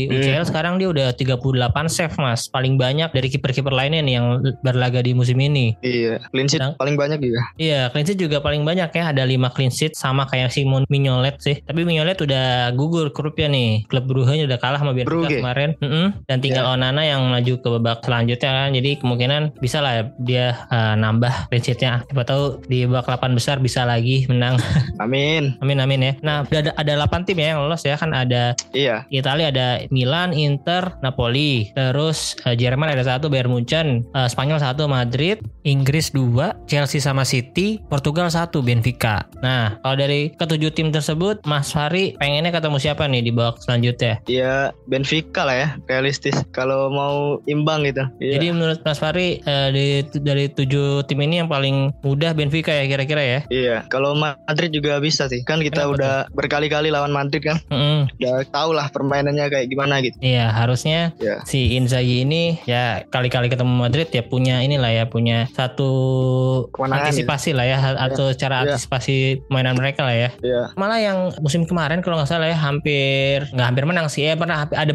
Hmm. 0.00 0.16
UCL 0.16 0.44
sekarang 0.44 0.74
dia 0.76 0.88
udah 0.88 1.08
38 1.12 1.42
save 1.86 2.14
mas 2.16 2.46
paling 2.46 2.74
banyak 2.74 3.10
dari 3.10 3.28
kiper-kiper 3.28 3.70
lainnya 3.70 4.00
nih 4.00 4.14
yang 4.14 4.26
berlaga 4.60 5.00
di 5.00 5.12
musim 5.12 5.36
ini 5.36 5.74
Iya. 5.80 6.22
Clean 6.30 6.46
sheet 6.46 6.60
Sedang- 6.60 6.76
paling 6.76 6.94
banyak 6.94 7.18
juga. 7.18 7.40
Iya, 7.56 7.90
clean 7.90 8.04
sheet 8.04 8.18
juga 8.18 8.38
paling 8.38 8.62
banyak 8.62 8.90
ya. 8.90 9.04
Ada 9.10 9.24
5 9.24 9.50
clean 9.50 9.68
sheet 9.68 9.89
sama 9.94 10.26
kayak 10.26 10.50
Simon 10.52 10.84
Mignolet 10.88 11.36
sih. 11.40 11.58
Tapi 11.62 11.82
Mignolet 11.84 12.18
udah 12.20 12.70
gugur 12.74 13.10
grupnya 13.10 13.48
nih. 13.50 13.84
Klub 13.86 14.06
Brugge 14.06 14.46
udah 14.46 14.58
kalah 14.58 14.78
sama 14.78 14.92
Benfica 14.92 15.10
Brugge. 15.10 15.38
kemarin. 15.40 15.70
Mm-mm. 15.80 16.06
Dan 16.26 16.38
tinggal 16.40 16.58
Ya. 16.60 16.76
Onana 16.76 17.02
yang 17.02 17.24
maju 17.32 17.54
ke 17.56 17.68
babak 17.80 18.04
selanjutnya 18.04 18.50
kan. 18.52 18.70
Jadi 18.76 18.90
kemungkinan 19.00 19.42
bisa 19.58 19.80
lah 19.80 20.12
dia 20.20 20.68
eh, 20.68 20.94
nambah 20.96 21.48
clean. 21.48 22.04
Siapa 22.04 22.22
tahu 22.22 22.60
di 22.68 22.84
babak 22.84 23.08
8 23.16 23.32
besar 23.32 23.56
bisa 23.58 23.88
lagi 23.88 24.28
menang. 24.28 24.60
Amin. 25.02 25.56
amin 25.58 25.78
amin 25.80 26.00
ya. 26.00 26.12
Nah, 26.20 26.44
ada, 26.44 26.76
ada 26.76 26.92
8 27.08 27.24
tim 27.24 27.40
ya 27.40 27.56
yang 27.56 27.64
lolos 27.64 27.80
ya 27.82 27.96
kan 27.96 28.12
ada 28.12 28.52
Iya. 28.76 29.08
Italia 29.08 29.48
ada 29.48 29.68
Milan, 29.88 30.30
Inter, 30.30 30.94
Napoli, 31.00 31.72
terus 31.72 32.36
eh, 32.44 32.52
Jerman 32.54 32.92
ada 32.92 33.02
satu, 33.02 33.32
Bayern 33.32 33.48
Munchen, 33.50 34.04
eh, 34.12 34.28
Spanyol 34.28 34.60
satu, 34.60 34.84
Madrid, 34.84 35.40
Inggris 35.64 36.12
dua, 36.12 36.52
Chelsea 36.68 37.00
sama 37.00 37.24
City, 37.24 37.80
Portugal 37.88 38.28
satu, 38.28 38.60
Benfica. 38.60 39.24
Nah, 39.40 39.79
kalau 39.80 39.96
dari 39.96 40.32
ketujuh 40.32 40.70
tim 40.70 40.88
tersebut, 40.90 41.42
Mas 41.42 41.72
Fari 41.72 42.14
pengennya 42.16 42.52
ketemu 42.52 42.76
siapa 42.76 43.04
nih 43.04 43.22
di 43.22 43.32
babak 43.32 43.60
selanjutnya? 43.60 44.20
Ya 44.26 44.70
Benfica 44.86 45.44
lah 45.44 45.56
ya, 45.56 45.68
realistis. 45.86 46.36
Kalau 46.52 46.88
mau 46.88 47.40
imbang 47.44 47.84
gitu. 47.84 48.04
Iya. 48.20 48.38
Jadi 48.38 48.46
menurut 48.52 48.80
Mas 48.82 48.98
Fari 48.98 49.40
eh, 49.40 49.68
di, 49.72 49.86
dari 50.20 50.48
tujuh 50.48 51.04
tim 51.04 51.20
ini 51.20 51.40
yang 51.40 51.48
paling 51.48 51.92
mudah 52.00 52.32
Benfica 52.32 52.70
ya 52.70 52.84
kira-kira 52.86 53.22
ya? 53.22 53.40
Iya, 53.48 53.76
kalau 53.88 54.12
Madrid 54.12 54.70
juga 54.70 55.00
bisa 55.00 55.26
sih. 55.26 55.42
Kan 55.44 55.60
kita 55.60 55.84
Kenapa 55.84 55.94
udah 55.96 56.14
berkali-kali 56.32 56.92
lawan 56.92 57.10
Madrid 57.10 57.40
kan. 57.40 57.58
Mm-mm. 57.72 58.08
Udah 58.20 58.44
tau 58.48 58.70
lah 58.72 58.88
permainannya 58.88 59.48
kayak 59.48 59.66
gimana 59.68 60.00
gitu. 60.04 60.16
Iya 60.20 60.50
harusnya 60.50 61.12
Iya. 61.20 61.42
si 61.44 61.74
Inzaghi 61.76 62.22
ini 62.24 62.60
ya 62.66 63.04
kali-kali 63.08 63.48
ketemu 63.48 63.72
Madrid 63.72 64.08
ya 64.10 64.22
punya 64.22 64.60
inilah 64.60 64.90
ya 64.92 65.04
punya 65.08 65.48
satu 65.52 65.90
Kemenangan 66.74 67.10
antisipasi 67.10 67.50
lah 67.56 67.66
ya 67.66 67.78
atau 67.96 68.32
cara 68.34 68.62
Iya. 68.64 68.76
antisipasi 68.76 69.46
mainan 69.48 69.69
mereka 69.76 70.06
lah 70.06 70.14
ya. 70.16 70.30
Iya. 70.40 70.62
Malah 70.74 70.98
yang 71.00 71.18
musim 71.40 71.64
kemarin 71.64 72.00
kalau 72.00 72.18
nggak 72.20 72.30
salah 72.30 72.48
ya 72.48 72.56
hampir 72.56 73.46
nggak 73.50 73.66
hampir 73.66 73.84
menang 73.86 74.06
sih 74.10 74.26
ya 74.26 74.34
pernah 74.38 74.66
ada 74.66 74.92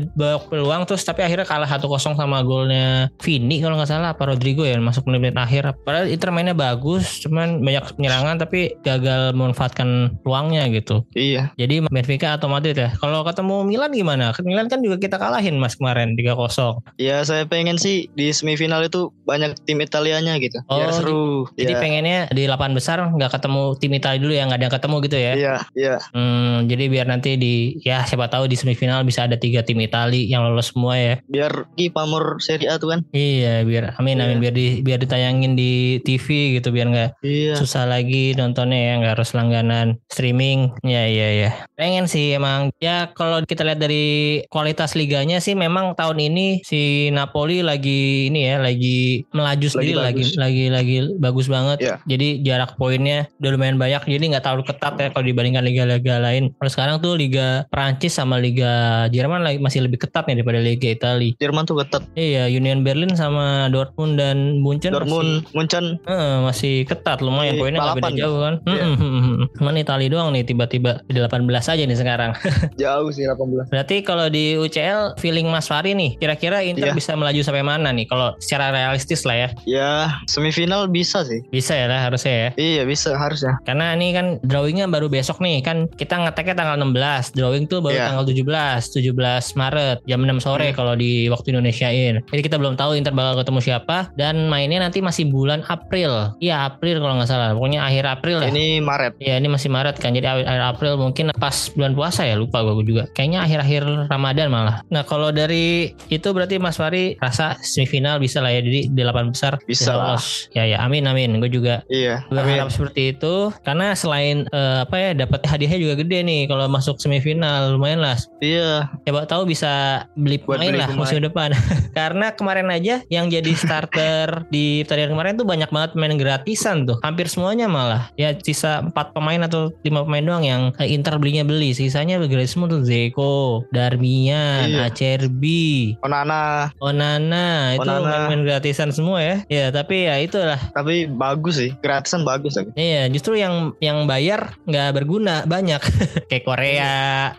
peluang 0.49 0.83
terus 0.87 1.03
tapi 1.03 1.21
akhirnya 1.21 1.45
kalah 1.47 1.67
1-0 1.67 1.85
sama 2.15 2.41
golnya 2.41 3.09
Vini 3.21 3.59
kalau 3.61 3.75
nggak 3.79 3.89
salah 3.89 4.13
apa 4.13 4.23
Rodrigo 4.27 4.63
ya 4.63 4.77
masuk 4.79 5.07
menit-menit 5.07 5.37
akhir. 5.37 5.71
Padahal 5.83 6.07
Inter 6.09 6.29
mainnya 6.31 6.55
bagus 6.55 7.21
cuman 7.23 7.61
banyak 7.61 7.83
penyerangan 7.95 8.35
tapi 8.41 8.75
gagal 8.81 9.31
memanfaatkan 9.33 10.19
peluangnya 10.21 10.67
gitu. 10.71 11.05
Iya. 11.15 11.51
Jadi 11.55 11.85
Benfica 11.87 12.35
atau 12.35 12.47
Madrid 12.51 12.75
ya. 12.75 12.91
Kalau 12.97 13.23
ketemu 13.23 13.65
Milan 13.65 13.91
gimana? 13.93 14.33
Milan 14.43 14.67
kan 14.67 14.81
juga 14.83 14.99
kita 15.01 15.17
kalahin 15.17 15.57
Mas 15.57 15.75
kemarin 15.77 16.13
3-0. 16.17 16.81
Ya 17.01 17.23
saya 17.23 17.45
pengen 17.47 17.77
sih 17.79 18.07
di 18.13 18.29
semifinal 18.31 18.83
itu 18.85 19.09
banyak 19.25 19.57
tim 19.65 19.79
Italianya 19.81 20.37
gitu. 20.37 20.59
Biar 20.67 20.89
Oh, 20.89 20.93
seru. 20.93 21.25
Jadi 21.57 21.73
Iya. 21.73 21.81
pengennya 21.81 22.19
di 22.29 22.43
8 22.45 22.71
besar 22.77 23.01
nggak 23.01 23.31
ketemu 23.33 23.61
tim 23.79 23.91
Italia 23.93 24.19
dulu 24.21 24.33
ya 24.33 24.43
nggak 24.45 24.59
ada 24.61 24.64
yang 24.65 24.73
ketemu 24.73 24.95
gitu 25.05 25.17
ya. 25.17 25.33
Iya, 25.35 25.55
iya. 25.77 25.95
Hmm, 26.11 26.65
jadi 26.65 26.83
biar 26.89 27.05
nanti 27.05 27.37
di 27.37 27.53
ya 27.81 28.01
siapa 28.03 28.25
tahu 28.25 28.45
di 28.45 28.57
semifinal 28.57 29.05
bisa 29.05 29.23
ada 29.23 29.37
tiga 29.37 29.61
tim 29.61 29.77
Italia 29.79 30.17
yang 30.25 30.41
lolos 30.43 30.73
semua 30.73 30.97
ya. 30.97 31.15
Biar 31.25 31.69
Ki 31.73 31.87
pamor 31.87 32.41
Serie 32.41 32.67
A 32.67 32.75
tuh 32.75 32.91
kan. 32.91 32.99
Iya 33.09 33.61
biar 33.61 33.95
amin 33.95 34.17
amin 34.17 34.37
Iya. 34.37 34.41
biar 34.41 34.53
di 34.53 34.65
biar 34.81 34.99
ditayangin 34.99 35.53
di 35.53 35.71
TV 36.01 36.25
gitu 36.57 36.69
biar 36.69 36.87
nggak 36.89 37.09
Iya. 37.21 37.53
susah 37.55 37.85
lagi 37.85 38.33
nontonnya 38.33 38.79
ya 38.79 38.93
nggak 38.99 39.13
harus 39.15 39.31
langganan 39.31 40.01
streaming 40.09 40.73
ya 40.81 41.05
iya 41.05 41.29
ya 41.35 41.49
pengen 41.75 42.07
sih 42.07 42.33
emang 42.33 42.71
ya 42.79 43.11
kalau 43.11 43.43
kita 43.43 43.61
lihat 43.61 43.77
dari 43.77 44.05
kualitas 44.47 44.95
liganya 44.95 45.37
sih 45.37 45.53
memang 45.53 45.93
tahun 45.93 46.17
ini 46.23 46.63
si 46.63 47.11
Napoli 47.11 47.61
lagi 47.61 48.31
ini 48.31 48.47
ya 48.47 48.57
lagi 48.57 49.27
melaju 49.31 49.67
sendiri 49.67 49.95
lagi 49.95 50.23
bagus. 50.23 50.39
lagi 50.39 50.63
lagi, 50.71 50.95
bagus 51.19 51.47
banget 51.47 51.77
Iya. 51.83 51.95
jadi 52.07 52.27
jarak 52.41 52.71
poinnya 52.75 53.27
udah 53.37 53.51
lumayan 53.51 53.77
banyak 53.77 54.01
jadi 54.07 54.23
nggak 54.31 54.45
terlalu 54.55 54.71
ketat 54.71 54.93
ya 54.95 55.07
kalau 55.11 55.25
dibandingkan 55.25 55.63
liga-liga 55.63 56.15
lain 56.17 56.55
kalau 56.55 56.71
sekarang 56.71 56.95
tuh 56.97 57.13
liga 57.13 57.67
Prancis 57.67 58.15
sama 58.15 58.39
liga 58.39 58.71
Jerman 59.09 59.43
lagi 59.43 59.59
masih 59.59 59.83
lebih 59.83 59.99
ketat 59.99 60.23
nih 60.25 60.39
daripada 60.39 60.59
liga 60.59 60.87
Italia 60.87 61.35
Jerman 61.35 61.67
tuh 61.67 61.75
ketat. 61.77 62.07
iya 62.15 62.47
Union 62.47 62.81
Berlin 62.81 63.11
sama 63.13 63.67
Dortmund 63.67 64.15
dan 64.15 64.37
Munchen 64.57 64.89
masih- 64.89 65.03
Dortmund, 65.03 65.31
Munchen. 65.51 65.85
Eh, 66.01 66.37
masih 66.41 66.73
ketat 66.85 67.19
lumayan 67.19 67.55
Di 67.55 67.59
poinnya 67.59 67.79
nggak 67.81 67.97
beda 67.99 68.11
jauh 68.15 68.39
kan. 68.39 68.55
Iya. 68.63 68.83
Mm-mm. 68.87 69.51
Cuman 69.51 69.75
Itali 69.75 70.07
doang 70.07 70.31
nih 70.31 70.45
tiba-tiba 70.45 71.03
di 71.03 71.19
18 71.19 71.43
aja 71.67 71.83
nih 71.83 71.97
sekarang. 71.97 72.31
Jauh 72.77 73.09
sih 73.09 73.25
18. 73.25 73.67
Berarti 73.67 73.95
kalau 74.01 74.29
di 74.29 74.55
UCL 74.55 75.17
feeling 75.17 75.47
Mas 75.47 75.65
Fari 75.65 75.91
nih, 75.91 76.15
kira-kira 76.15 76.61
Inter 76.61 76.85
Iya. 76.85 76.95
bisa 76.95 77.11
melaju 77.13 77.41
sampai 77.41 77.61
mana 77.61 77.89
nih? 77.89 78.05
Kalau 78.05 78.37
secara 78.37 78.69
realistis 78.69 79.25
lah 79.25 79.35
ya. 79.35 79.49
Ya, 79.65 79.91
semifinal 80.25 80.85
bisa 80.87 81.23
sih. 81.23 81.41
Bisa 81.49 81.73
ya 81.73 81.87
lah 81.87 82.05
harusnya 82.05 82.31
ya. 82.31 82.49
Iya, 82.55 82.83
bisa 82.85 83.11
harusnya. 83.13 83.57
Karena 83.63 83.91
ini 83.91 84.13
kan 84.13 84.37
drawingnya 84.45 84.85
baru 84.85 85.07
besok 85.07 85.39
nih. 85.39 85.59
Kan 85.59 85.89
kita 85.89 86.17
ngeteknya 86.17 86.55
tanggal 86.55 86.75
16 86.77 87.31
drawing 87.31 87.65
tuh 87.65 87.79
baru 87.79 87.95
Iya. 87.95 88.05
tanggal 88.09 88.25
17 88.25 88.81
17 88.91 89.13
Maret 89.53 89.97
jam 90.03 90.19
6 90.21 90.39
sore 90.39 90.69
Hmm. 90.69 90.75
kalau 90.75 90.93
di 90.93 91.27
waktu 91.27 91.51
Indonesiain. 91.51 92.21
Jadi 92.23 92.41
kita 92.41 92.55
belum 92.55 92.75
tahu 92.75 92.95
Inter 92.95 93.11
bakal 93.11 93.41
ketemu 93.41 93.59
siapa. 93.61 93.97
Dan 94.13 94.47
mainnya 94.47 94.79
nanti 94.79 94.99
masih 94.99 95.25
bulan 95.25 95.61
April. 95.65 96.33
Iya 96.37 96.65
April 96.65 96.99
kalau 96.99 97.15
nggak 97.15 97.27
salah. 97.27 97.51
Pokoknya 97.51 97.81
akhir 97.81 98.03
April 98.05 98.37
lah 98.39 98.47
Ini 98.47 98.79
Maret. 98.79 99.13
Ya 99.17 99.35
ini 99.35 99.47
masih 99.47 99.69
Maret 99.69 99.95
kan. 99.97 100.11
Jadi 100.11 100.25
akhir, 100.25 100.45
April 100.45 100.97
mungkin 100.97 101.31
pas 101.31 101.69
bulan 101.71 101.93
puasa 101.93 102.23
ya. 102.23 102.35
Lupa 102.35 102.61
gue 102.61 102.83
juga. 102.83 103.03
Kayaknya 103.11 103.39
akhir-akhir 103.41 103.81
Ramadan 104.07 104.47
malah. 104.49 104.75
Nah 104.87 105.03
kalau 105.03 105.29
dari 105.29 105.65
itu 106.07 106.27
berarti 106.27 106.57
Mas 106.57 106.75
Fari 106.75 107.15
rasa 107.17 107.55
semifinal 107.59 108.17
bisa 108.17 108.39
lah 108.39 108.49
ya. 108.49 108.59
Jadi 108.59 108.89
delapan 108.89 109.29
besar 109.29 109.57
Bisa 109.63 109.93
lah. 109.93 110.17
lolos. 110.17 110.49
ya 110.51 110.65
ya. 110.65 110.77
Amin 110.81 111.05
amin. 111.05 111.37
Gue 111.37 111.49
juga 111.49 111.81
Iya. 111.87 112.25
berharap 112.27 112.67
Amin. 112.67 112.73
seperti 112.73 113.01
itu. 113.11 113.35
Karena 113.61 113.93
selain 113.93 114.24
eh, 114.43 114.77
apa 114.81 114.95
ya 114.95 115.09
dapat 115.15 115.41
hadiahnya 115.41 115.79
juga 115.79 115.93
gede 115.97 116.21
nih 116.21 116.41
kalau 116.45 116.65
masuk 116.65 116.97
semifinal 116.97 117.73
lumayan 117.73 117.99
lah 117.99 118.17
Iya. 118.37 118.89
coba 119.03 119.25
tahu 119.25 119.45
bisa 119.45 119.71
beli 120.13 120.37
Buat 120.37 120.57
pemain 120.57 120.69
beli 120.69 120.79
lah 120.79 120.89
pemain. 120.89 121.01
musim 121.01 121.19
depan 121.19 121.49
karena 121.97 122.27
kemarin 122.31 122.67
aja 122.69 122.95
yang 123.07 123.27
jadi 123.27 123.51
starter 123.57 124.45
di 124.47 124.81
pertandingan 124.81 125.11
kemarin 125.11 125.33
tuh 125.35 125.45
banyak 125.45 125.69
banget 125.69 125.89
pemain 125.93 126.15
gratisan 126.15 126.83
tuh 126.83 126.97
hampir 127.01 127.25
semuanya 127.25 127.65
malah 127.65 128.09
ya 128.13 128.33
sisa 128.35 128.81
empat 128.81 129.11
pemain 129.11 129.41
atau 129.41 129.69
lima 129.81 130.01
pemain 130.01 130.23
doang 130.23 130.43
yang 130.43 130.61
Inter 130.81 131.15
belinya 131.15 131.41
beli 131.41 131.71
sisanya 131.71 132.17
gratis 132.17 132.51
semua 132.51 132.67
tuh 132.67 132.81
Zeko 132.81 133.65
Darmian 133.69 134.67
Iya. 134.67 134.87
Acerbi 134.87 135.95
Onana. 135.99 136.71
Onana 136.77 137.45
itu 137.73 137.83
Onana. 137.83 138.27
pemain 138.27 138.41
gratisan 138.43 138.89
semua 138.89 139.19
ya 139.19 139.35
ya 139.47 139.65
tapi 139.69 140.05
ya 140.05 140.15
itulah 140.17 140.57
Tapi 140.71 141.05
bagus 141.07 141.57
sih. 141.57 141.71
Gratisan 141.77 142.21
bagus 142.21 142.55
lagi. 142.55 142.71
Iya, 142.75 143.07
justru 143.07 143.35
yang 143.35 143.73
yang 143.79 144.05
bayar 144.15 144.55
nggak 144.63 144.89
berguna 144.93 145.43
banyak. 145.43 145.81
Kayak 146.31 146.43
Korea, 146.45 146.93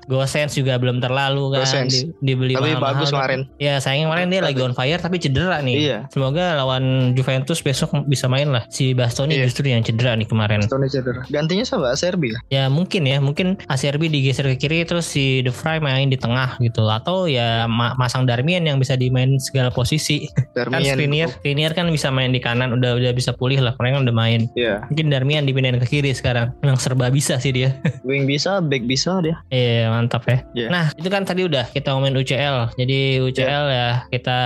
Gosens 0.04 0.52
juga 0.52 0.76
belum 0.76 1.00
terlalu 1.00 1.56
kan 1.56 1.88
di- 1.88 2.12
dibeli 2.20 2.52
Tapi 2.52 2.76
mahal-mahal. 2.76 2.92
bagus 2.94 3.08
kemarin. 3.10 3.40
Ya 3.56 3.80
sayangnya 3.80 4.06
kemarin 4.06 4.26
dia 4.28 4.40
lagi 4.42 4.60
on 4.60 4.72
fire 4.72 5.00
tapi 5.00 5.16
cedera 5.16 5.58
nih. 5.58 5.76
Iya. 5.78 5.98
Semoga 6.12 6.52
lawan 6.54 6.84
Juventus 7.12 7.58
besok 7.58 7.96
bisa 8.04 8.28
main 8.28 8.52
lah. 8.52 8.68
Si 8.68 8.92
Bastoni 8.92 9.34
Iya. 9.34 9.48
justru 9.48 9.66
yang 9.66 9.80
cedera 9.80 10.12
nih 10.14 10.28
kemarin. 10.28 10.60
Tony 10.66 10.86
cedera. 10.86 11.24
Gantinya 11.26 11.64
siapa? 11.64 11.96
Serbi 11.96 12.30
ya? 12.30 12.38
Ya 12.52 12.64
mungkin 12.68 13.04
ya, 13.04 13.18
mungkin 13.18 13.56
ACRB 13.64 14.06
digeser 14.06 14.44
ke 14.46 14.56
kiri 14.58 14.84
terus 14.84 15.06
si 15.06 15.40
De 15.40 15.50
Vrij 15.50 15.80
main 15.80 16.06
di 16.06 16.16
tengah 16.16 16.58
gitu. 16.58 16.84
Atau 16.86 17.24
ya 17.26 17.64
ma- 17.64 17.96
masang 17.96 18.28
Darmian 18.28 18.62
yang 18.62 18.76
bisa 18.76 18.94
dimain 18.94 19.38
segala 19.38 19.70
posisi. 19.70 20.28
kan 20.56 20.68
Darmian. 20.68 20.92
Skriniar, 20.92 21.28
Skriniar 21.32 21.72
kan 21.72 21.88
bisa 21.88 22.10
main 22.10 22.28
di 22.28 22.38
kanan 22.38 22.72
udah 22.72 22.96
udah 22.96 23.12
bisa 23.12 23.32
pulih 23.32 23.58
lah. 23.58 23.72
Kemarin 23.74 23.92
kan 23.94 24.02
udah 24.04 24.16
main. 24.16 24.40
Iya. 24.52 24.84
Mungkin 24.86 25.06
Darmian 25.08 25.44
dipindahin 25.44 25.78
ke 25.78 25.88
kiri 25.88 26.10
sekarang. 26.10 26.52
Memang 26.66 26.82
serba 26.82 27.06
bisa 27.08 27.38
sih 27.38 27.54
dia. 27.54 27.78
Wing 28.08 28.26
bisa, 28.26 28.58
back 28.58 28.84
bisa 28.84 29.22
dia. 29.22 29.38
Iya 29.54 29.94
mantap 29.94 30.26
ya. 30.26 30.42
Iya. 30.52 30.66
Nah 30.68 30.84
itu 30.98 31.06
kan 31.06 31.22
tadi 31.22 31.46
udah 31.46 31.70
kita 31.70 31.94
ngomongin 31.94 32.18
UCL. 32.18 32.74
Jadi 32.74 33.22
UCL 33.22 33.64
ya 33.70 33.90
kita 34.10 34.38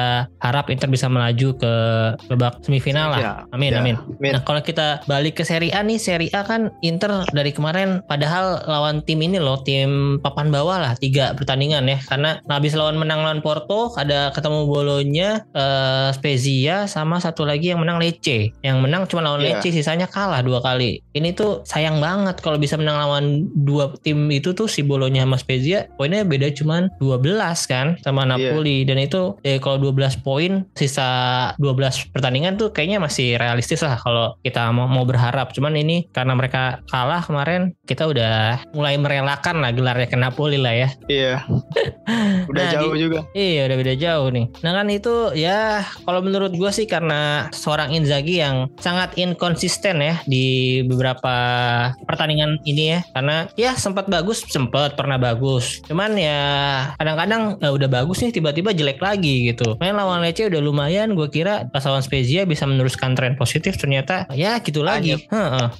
harap 0.44 0.68
Inter 0.68 0.92
bisa 0.92 1.08
melaju 1.08 1.56
ke 1.56 1.72
babak 2.28 2.60
semifinal 2.60 3.16
lah. 3.16 3.20
Ya, 3.20 3.32
Amin 3.56 3.72
ya. 3.72 3.80
amin. 3.80 3.96
Amin. 4.20 4.32
Nah 4.36 4.42
kalau 4.44 4.60
kita 4.60 5.00
balik 5.08 5.40
ke 5.40 5.44
Serie 5.48 5.72
A 5.72 5.80
nih 5.80 5.96
Serie 5.96 6.28
A 6.36 6.44
kan 6.44 6.68
Inter 6.84 7.24
dari 7.32 7.50
kemarin 7.50 8.04
padahal 8.04 8.60
lawan 8.68 9.00
tim 9.02 9.24
ini 9.24 9.40
loh 9.40 9.62
tim 9.64 10.20
papan 10.20 10.52
bawah 10.52 10.76
lah 10.82 10.92
tiga 11.00 11.32
pertandingan 11.32 11.88
ya 11.88 11.98
karena 12.04 12.42
habis 12.50 12.76
lawan 12.76 13.00
menang 13.00 13.24
lawan 13.24 13.40
Porto 13.40 13.94
ada 13.96 14.28
ketemu 14.36 14.68
Bolonya 14.68 15.30
eh, 15.56 16.08
Spezia 16.12 16.84
sama 16.84 17.16
satu 17.22 17.48
lagi 17.48 17.72
yang 17.72 17.80
menang 17.80 17.96
Lecce 18.02 18.52
yang 18.60 18.84
menang 18.84 19.08
cuma 19.08 19.24
lawan 19.24 19.40
Iya. 19.40 19.56
Lecce 19.56 19.72
sisanya 19.72 20.04
kalah 20.04 20.44
dua 20.44 20.60
kali 20.60 21.00
ini 21.16 21.32
tuh 21.32 21.64
sayang 21.64 21.96
banget 21.96 22.09
kalau 22.36 22.56
bisa 22.56 22.74
menang 22.74 22.96
lawan 22.96 23.24
dua 23.54 23.92
tim 23.98 24.28
itu 24.28 24.50
tuh 24.50 24.66
si 24.66 24.80
Bolonya 24.80 25.22
sama 25.22 25.36
Spezia 25.36 25.88
poinnya 25.94 26.22
beda 26.22 26.50
cuman 26.50 26.88
12 26.96 27.36
kan 27.64 27.86
sama 28.00 28.22
Iya. 28.22 28.30
Napoli 28.52 28.84
dan 28.84 28.96
itu 28.96 29.34
eh, 29.40 29.58
kalau 29.58 29.80
12 29.82 29.96
poin 30.20 30.52
sisa 30.72 31.08
12 31.56 32.10
pertandingan 32.10 32.54
tuh 32.54 32.70
kayaknya 32.70 32.98
masih 32.98 33.34
realistis 33.34 33.80
lah 33.80 33.96
kalau 33.96 34.36
kita 34.40 34.68
mau, 34.70 34.86
mau 34.86 35.02
berharap 35.02 35.50
cuman 35.50 35.74
ini 35.74 36.06
karena 36.10 36.32
mereka 36.32 36.62
kalah 36.86 37.20
kemarin 37.20 37.72
kita 37.82 38.04
udah 38.04 38.60
mulai 38.70 38.94
merelakan 38.94 39.58
lah 39.58 39.70
gelarnya 39.70 40.06
ke 40.06 40.16
Napoli 40.16 40.56
lah 40.56 40.74
ya 40.76 40.88
Iya. 41.10 41.34
Udah 42.46 42.60
Nah, 42.60 42.72
jauh 42.72 42.92
di- 42.92 43.02
juga. 43.02 43.20
Iya 43.32 43.60
udah 43.64 43.76
beda 43.76 43.94
jauh 43.96 44.28
nih. 44.28 44.46
Nah 44.60 44.72
kan 44.72 44.86
itu 44.88 45.14
ya 45.32 45.60
kalau 46.02 46.20
menurut 46.20 46.52
gue 46.52 46.70
sih 46.70 46.84
karena 46.84 47.20
seorang 47.50 47.90
Inzaghi 47.90 48.38
yang 48.38 48.68
sangat 48.76 49.16
inkonsisten 49.16 49.98
ya 49.98 50.22
di 50.24 50.46
beberapa 50.84 51.34
pertandingan 52.04 52.60
ini 52.64 52.96
ya. 52.96 53.00
Karena 53.12 53.48
ya 53.56 53.72
sempat 53.76 54.06
bagus, 54.06 54.44
sempat 54.48 54.94
pernah 54.94 55.16
bagus. 55.16 55.80
Cuman 55.86 56.16
ya 56.16 56.40
kadang-kadang 56.96 57.58
eh, 57.60 57.72
udah 57.72 57.88
bagus 57.88 58.22
nih 58.22 58.32
tiba-tiba 58.34 58.70
jelek 58.74 59.00
lagi 59.00 59.52
gitu. 59.52 59.76
Main 59.80 59.96
lawan 59.96 60.22
Lecce 60.24 60.46
udah 60.48 60.60
lumayan. 60.60 61.12
Gue 61.14 61.28
kira 61.32 61.66
pas 61.68 61.84
lawan 61.84 62.04
Spezia 62.04 62.44
bisa 62.44 62.64
meneruskan 62.64 63.14
tren 63.16 63.34
positif. 63.34 63.76
Ternyata 63.80 64.28
ya 64.34 64.58
gitu 64.60 64.84
lagi. 64.84 65.16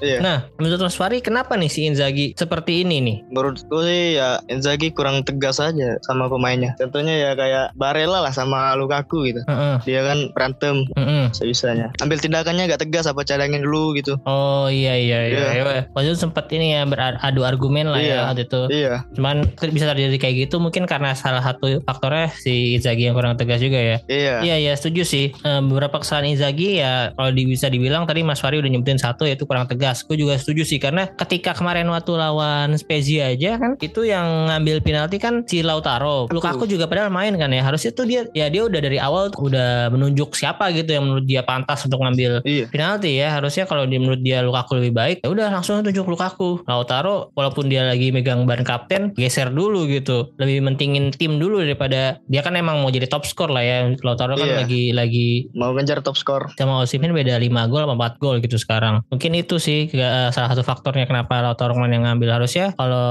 Iya. 0.01 0.19
Nah 0.21 0.37
menurut 0.57 0.81
Mas 0.81 0.97
Fari 0.97 1.21
kenapa 1.21 1.55
nih 1.57 1.71
si 1.71 1.87
Inzaghi 1.87 2.33
seperti 2.35 2.83
ini 2.83 2.97
nih? 3.03 3.17
Menurutku 3.31 3.83
sih 3.85 4.17
ya 4.17 4.41
Inzaghi 4.49 4.91
kurang 4.95 5.23
tegas 5.23 5.61
aja 5.61 6.01
sama 6.05 6.27
pemainnya. 6.27 6.75
Contohnya 6.81 7.15
ya 7.15 7.31
kayak 7.37 7.77
Barella 7.77 8.25
lah 8.25 8.33
sama 8.33 8.73
Lukaku 8.77 9.29
gitu. 9.31 9.41
Heeh. 9.47 9.77
Dia 9.85 10.01
kan 10.07 10.19
berantem 10.33 10.87
Heeh. 10.97 11.33
sebisanya. 11.35 11.93
Ambil 12.01 12.19
tindakannya 12.19 12.71
gak 12.71 12.83
tegas 12.87 13.07
apa 13.07 13.23
cadangin 13.27 13.63
dulu 13.65 13.97
gitu. 13.97 14.17
Oh 14.25 14.67
iya 14.71 14.97
iya 14.97 15.19
iya. 15.29 15.39
Iya. 15.41 15.49
iya. 15.55 15.83
Itu 16.11 16.19
sempat 16.19 16.51
ini 16.51 16.75
ya 16.75 16.83
beradu 16.83 17.47
argumen 17.47 17.87
lah 17.87 18.03
Iya. 18.03 18.11
ya 18.11 18.21
waktu 18.27 18.43
itu. 18.45 18.61
Iya. 18.67 18.95
Cuman 19.15 19.37
bisa 19.71 19.87
terjadi 19.87 20.17
kayak 20.19 20.35
gitu 20.43 20.59
mungkin 20.59 20.83
karena 20.85 21.15
salah 21.15 21.39
satu 21.39 21.79
faktornya 21.81 22.35
si 22.35 22.75
Inzaghi 22.75 23.07
yang 23.07 23.15
kurang 23.15 23.39
tegas 23.39 23.63
juga 23.63 23.79
ya. 23.79 23.97
Iya. 24.05 24.35
Iya 24.43 24.57
iya 24.59 24.73
setuju 24.75 25.07
sih. 25.07 25.31
Eh, 25.31 25.61
beberapa 25.63 26.03
kesalahan 26.03 26.35
Inzaghi 26.35 26.83
ya 26.83 27.15
kalau 27.15 27.31
di- 27.31 27.47
bisa 27.47 27.67
dibilang 27.67 28.05
tadi 28.05 28.21
Mas 28.21 28.39
Fari 28.39 28.59
udah 28.59 28.67
nyebutin 28.67 28.99
satu 28.99 29.23
yaitu 29.23 29.47
kurang 29.47 29.65
tegas. 29.65 30.03
Gue 30.03 30.17
juga 30.17 30.35
setuju 30.35 30.67
sih 30.67 30.77
karena 30.77 31.07
ketika 31.09 31.55
kemarin 31.55 31.87
waktu 31.87 32.11
lawan 32.11 32.75
Spezia 32.75 33.31
aja 33.31 33.55
kan 33.55 33.79
itu 33.79 34.03
yang 34.03 34.27
ngambil 34.49 34.83
penalti 34.83 35.17
kan 35.17 35.47
si 35.47 35.63
Lautaro. 35.63 36.27
Lukaku 36.27 36.67
juga 36.67 36.85
padahal 36.85 37.09
main 37.09 37.35
kan 37.35 37.49
ya. 37.49 37.63
Harusnya 37.63 37.93
tuh 37.93 38.03
dia 38.03 38.27
ya 38.33 38.49
dia 38.49 38.63
udah 38.63 38.81
dari 38.81 38.99
awal 38.99 39.31
udah 39.31 39.89
menunjuk 39.89 40.35
siapa 40.35 40.73
gitu 40.73 40.91
yang 40.91 41.05
menurut 41.05 41.23
dia 41.23 41.41
pantas 41.41 41.85
untuk 41.85 42.01
ngambil 42.01 42.43
Iya. 42.43 42.67
penalti 42.67 43.15
ya 43.15 43.31
harusnya 43.31 43.63
kalau 43.63 43.85
dia 43.85 43.99
menurut 43.99 44.19
dia 44.19 44.41
Lukaku 44.41 44.81
lebih 44.81 44.93
baik 44.93 45.17
ya 45.21 45.29
udah 45.29 45.47
langsung 45.51 45.79
tunjuk 45.81 46.00
Lukaku 46.03 46.63
Lautaro 46.65 47.33
walaupun 47.33 47.67
dia 47.67 47.83
lagi 47.83 48.09
megang 48.11 48.45
ban 48.45 48.63
kapten 48.63 49.13
geser 49.15 49.49
dulu 49.49 49.85
gitu 49.85 50.33
lebih 50.37 50.63
mentingin 50.63 51.11
tim 51.11 51.37
dulu 51.37 51.61
daripada 51.61 52.21
dia 52.25 52.41
kan 52.41 52.55
emang 52.55 52.79
mau 52.79 52.89
jadi 52.89 53.05
top 53.05 53.25
skor 53.25 53.49
lah 53.49 53.61
ya 53.61 53.77
Lautaro 53.99 54.35
kan 54.35 54.43
Iya. 54.43 54.57
lagi 54.59 54.83
lagi 54.91 55.29
Mau 55.53 55.73
ngejar 55.73 56.01
top 56.01 56.15
skor. 56.15 56.53
sama 56.55 56.81
Osimhen 56.81 57.11
beda 57.11 57.35
5 57.35 57.49
gol 57.67 57.83
sama 57.83 57.95
4 57.97 58.17
gol 58.17 58.37
gitu 58.39 58.57
sekarang 58.57 59.03
mungkin 59.07 59.33
itu 59.35 59.57
sih 59.57 59.89
eh, 59.89 60.29
salah 60.31 60.49
satu 60.49 60.63
faktornya 60.63 61.05
kenapa 61.05 61.41
Lautaro 61.41 61.73
kemarin 61.73 61.97
yang 61.97 62.05
ngambil 62.07 62.37
harusnya 62.37 62.73
kalau 62.75 63.07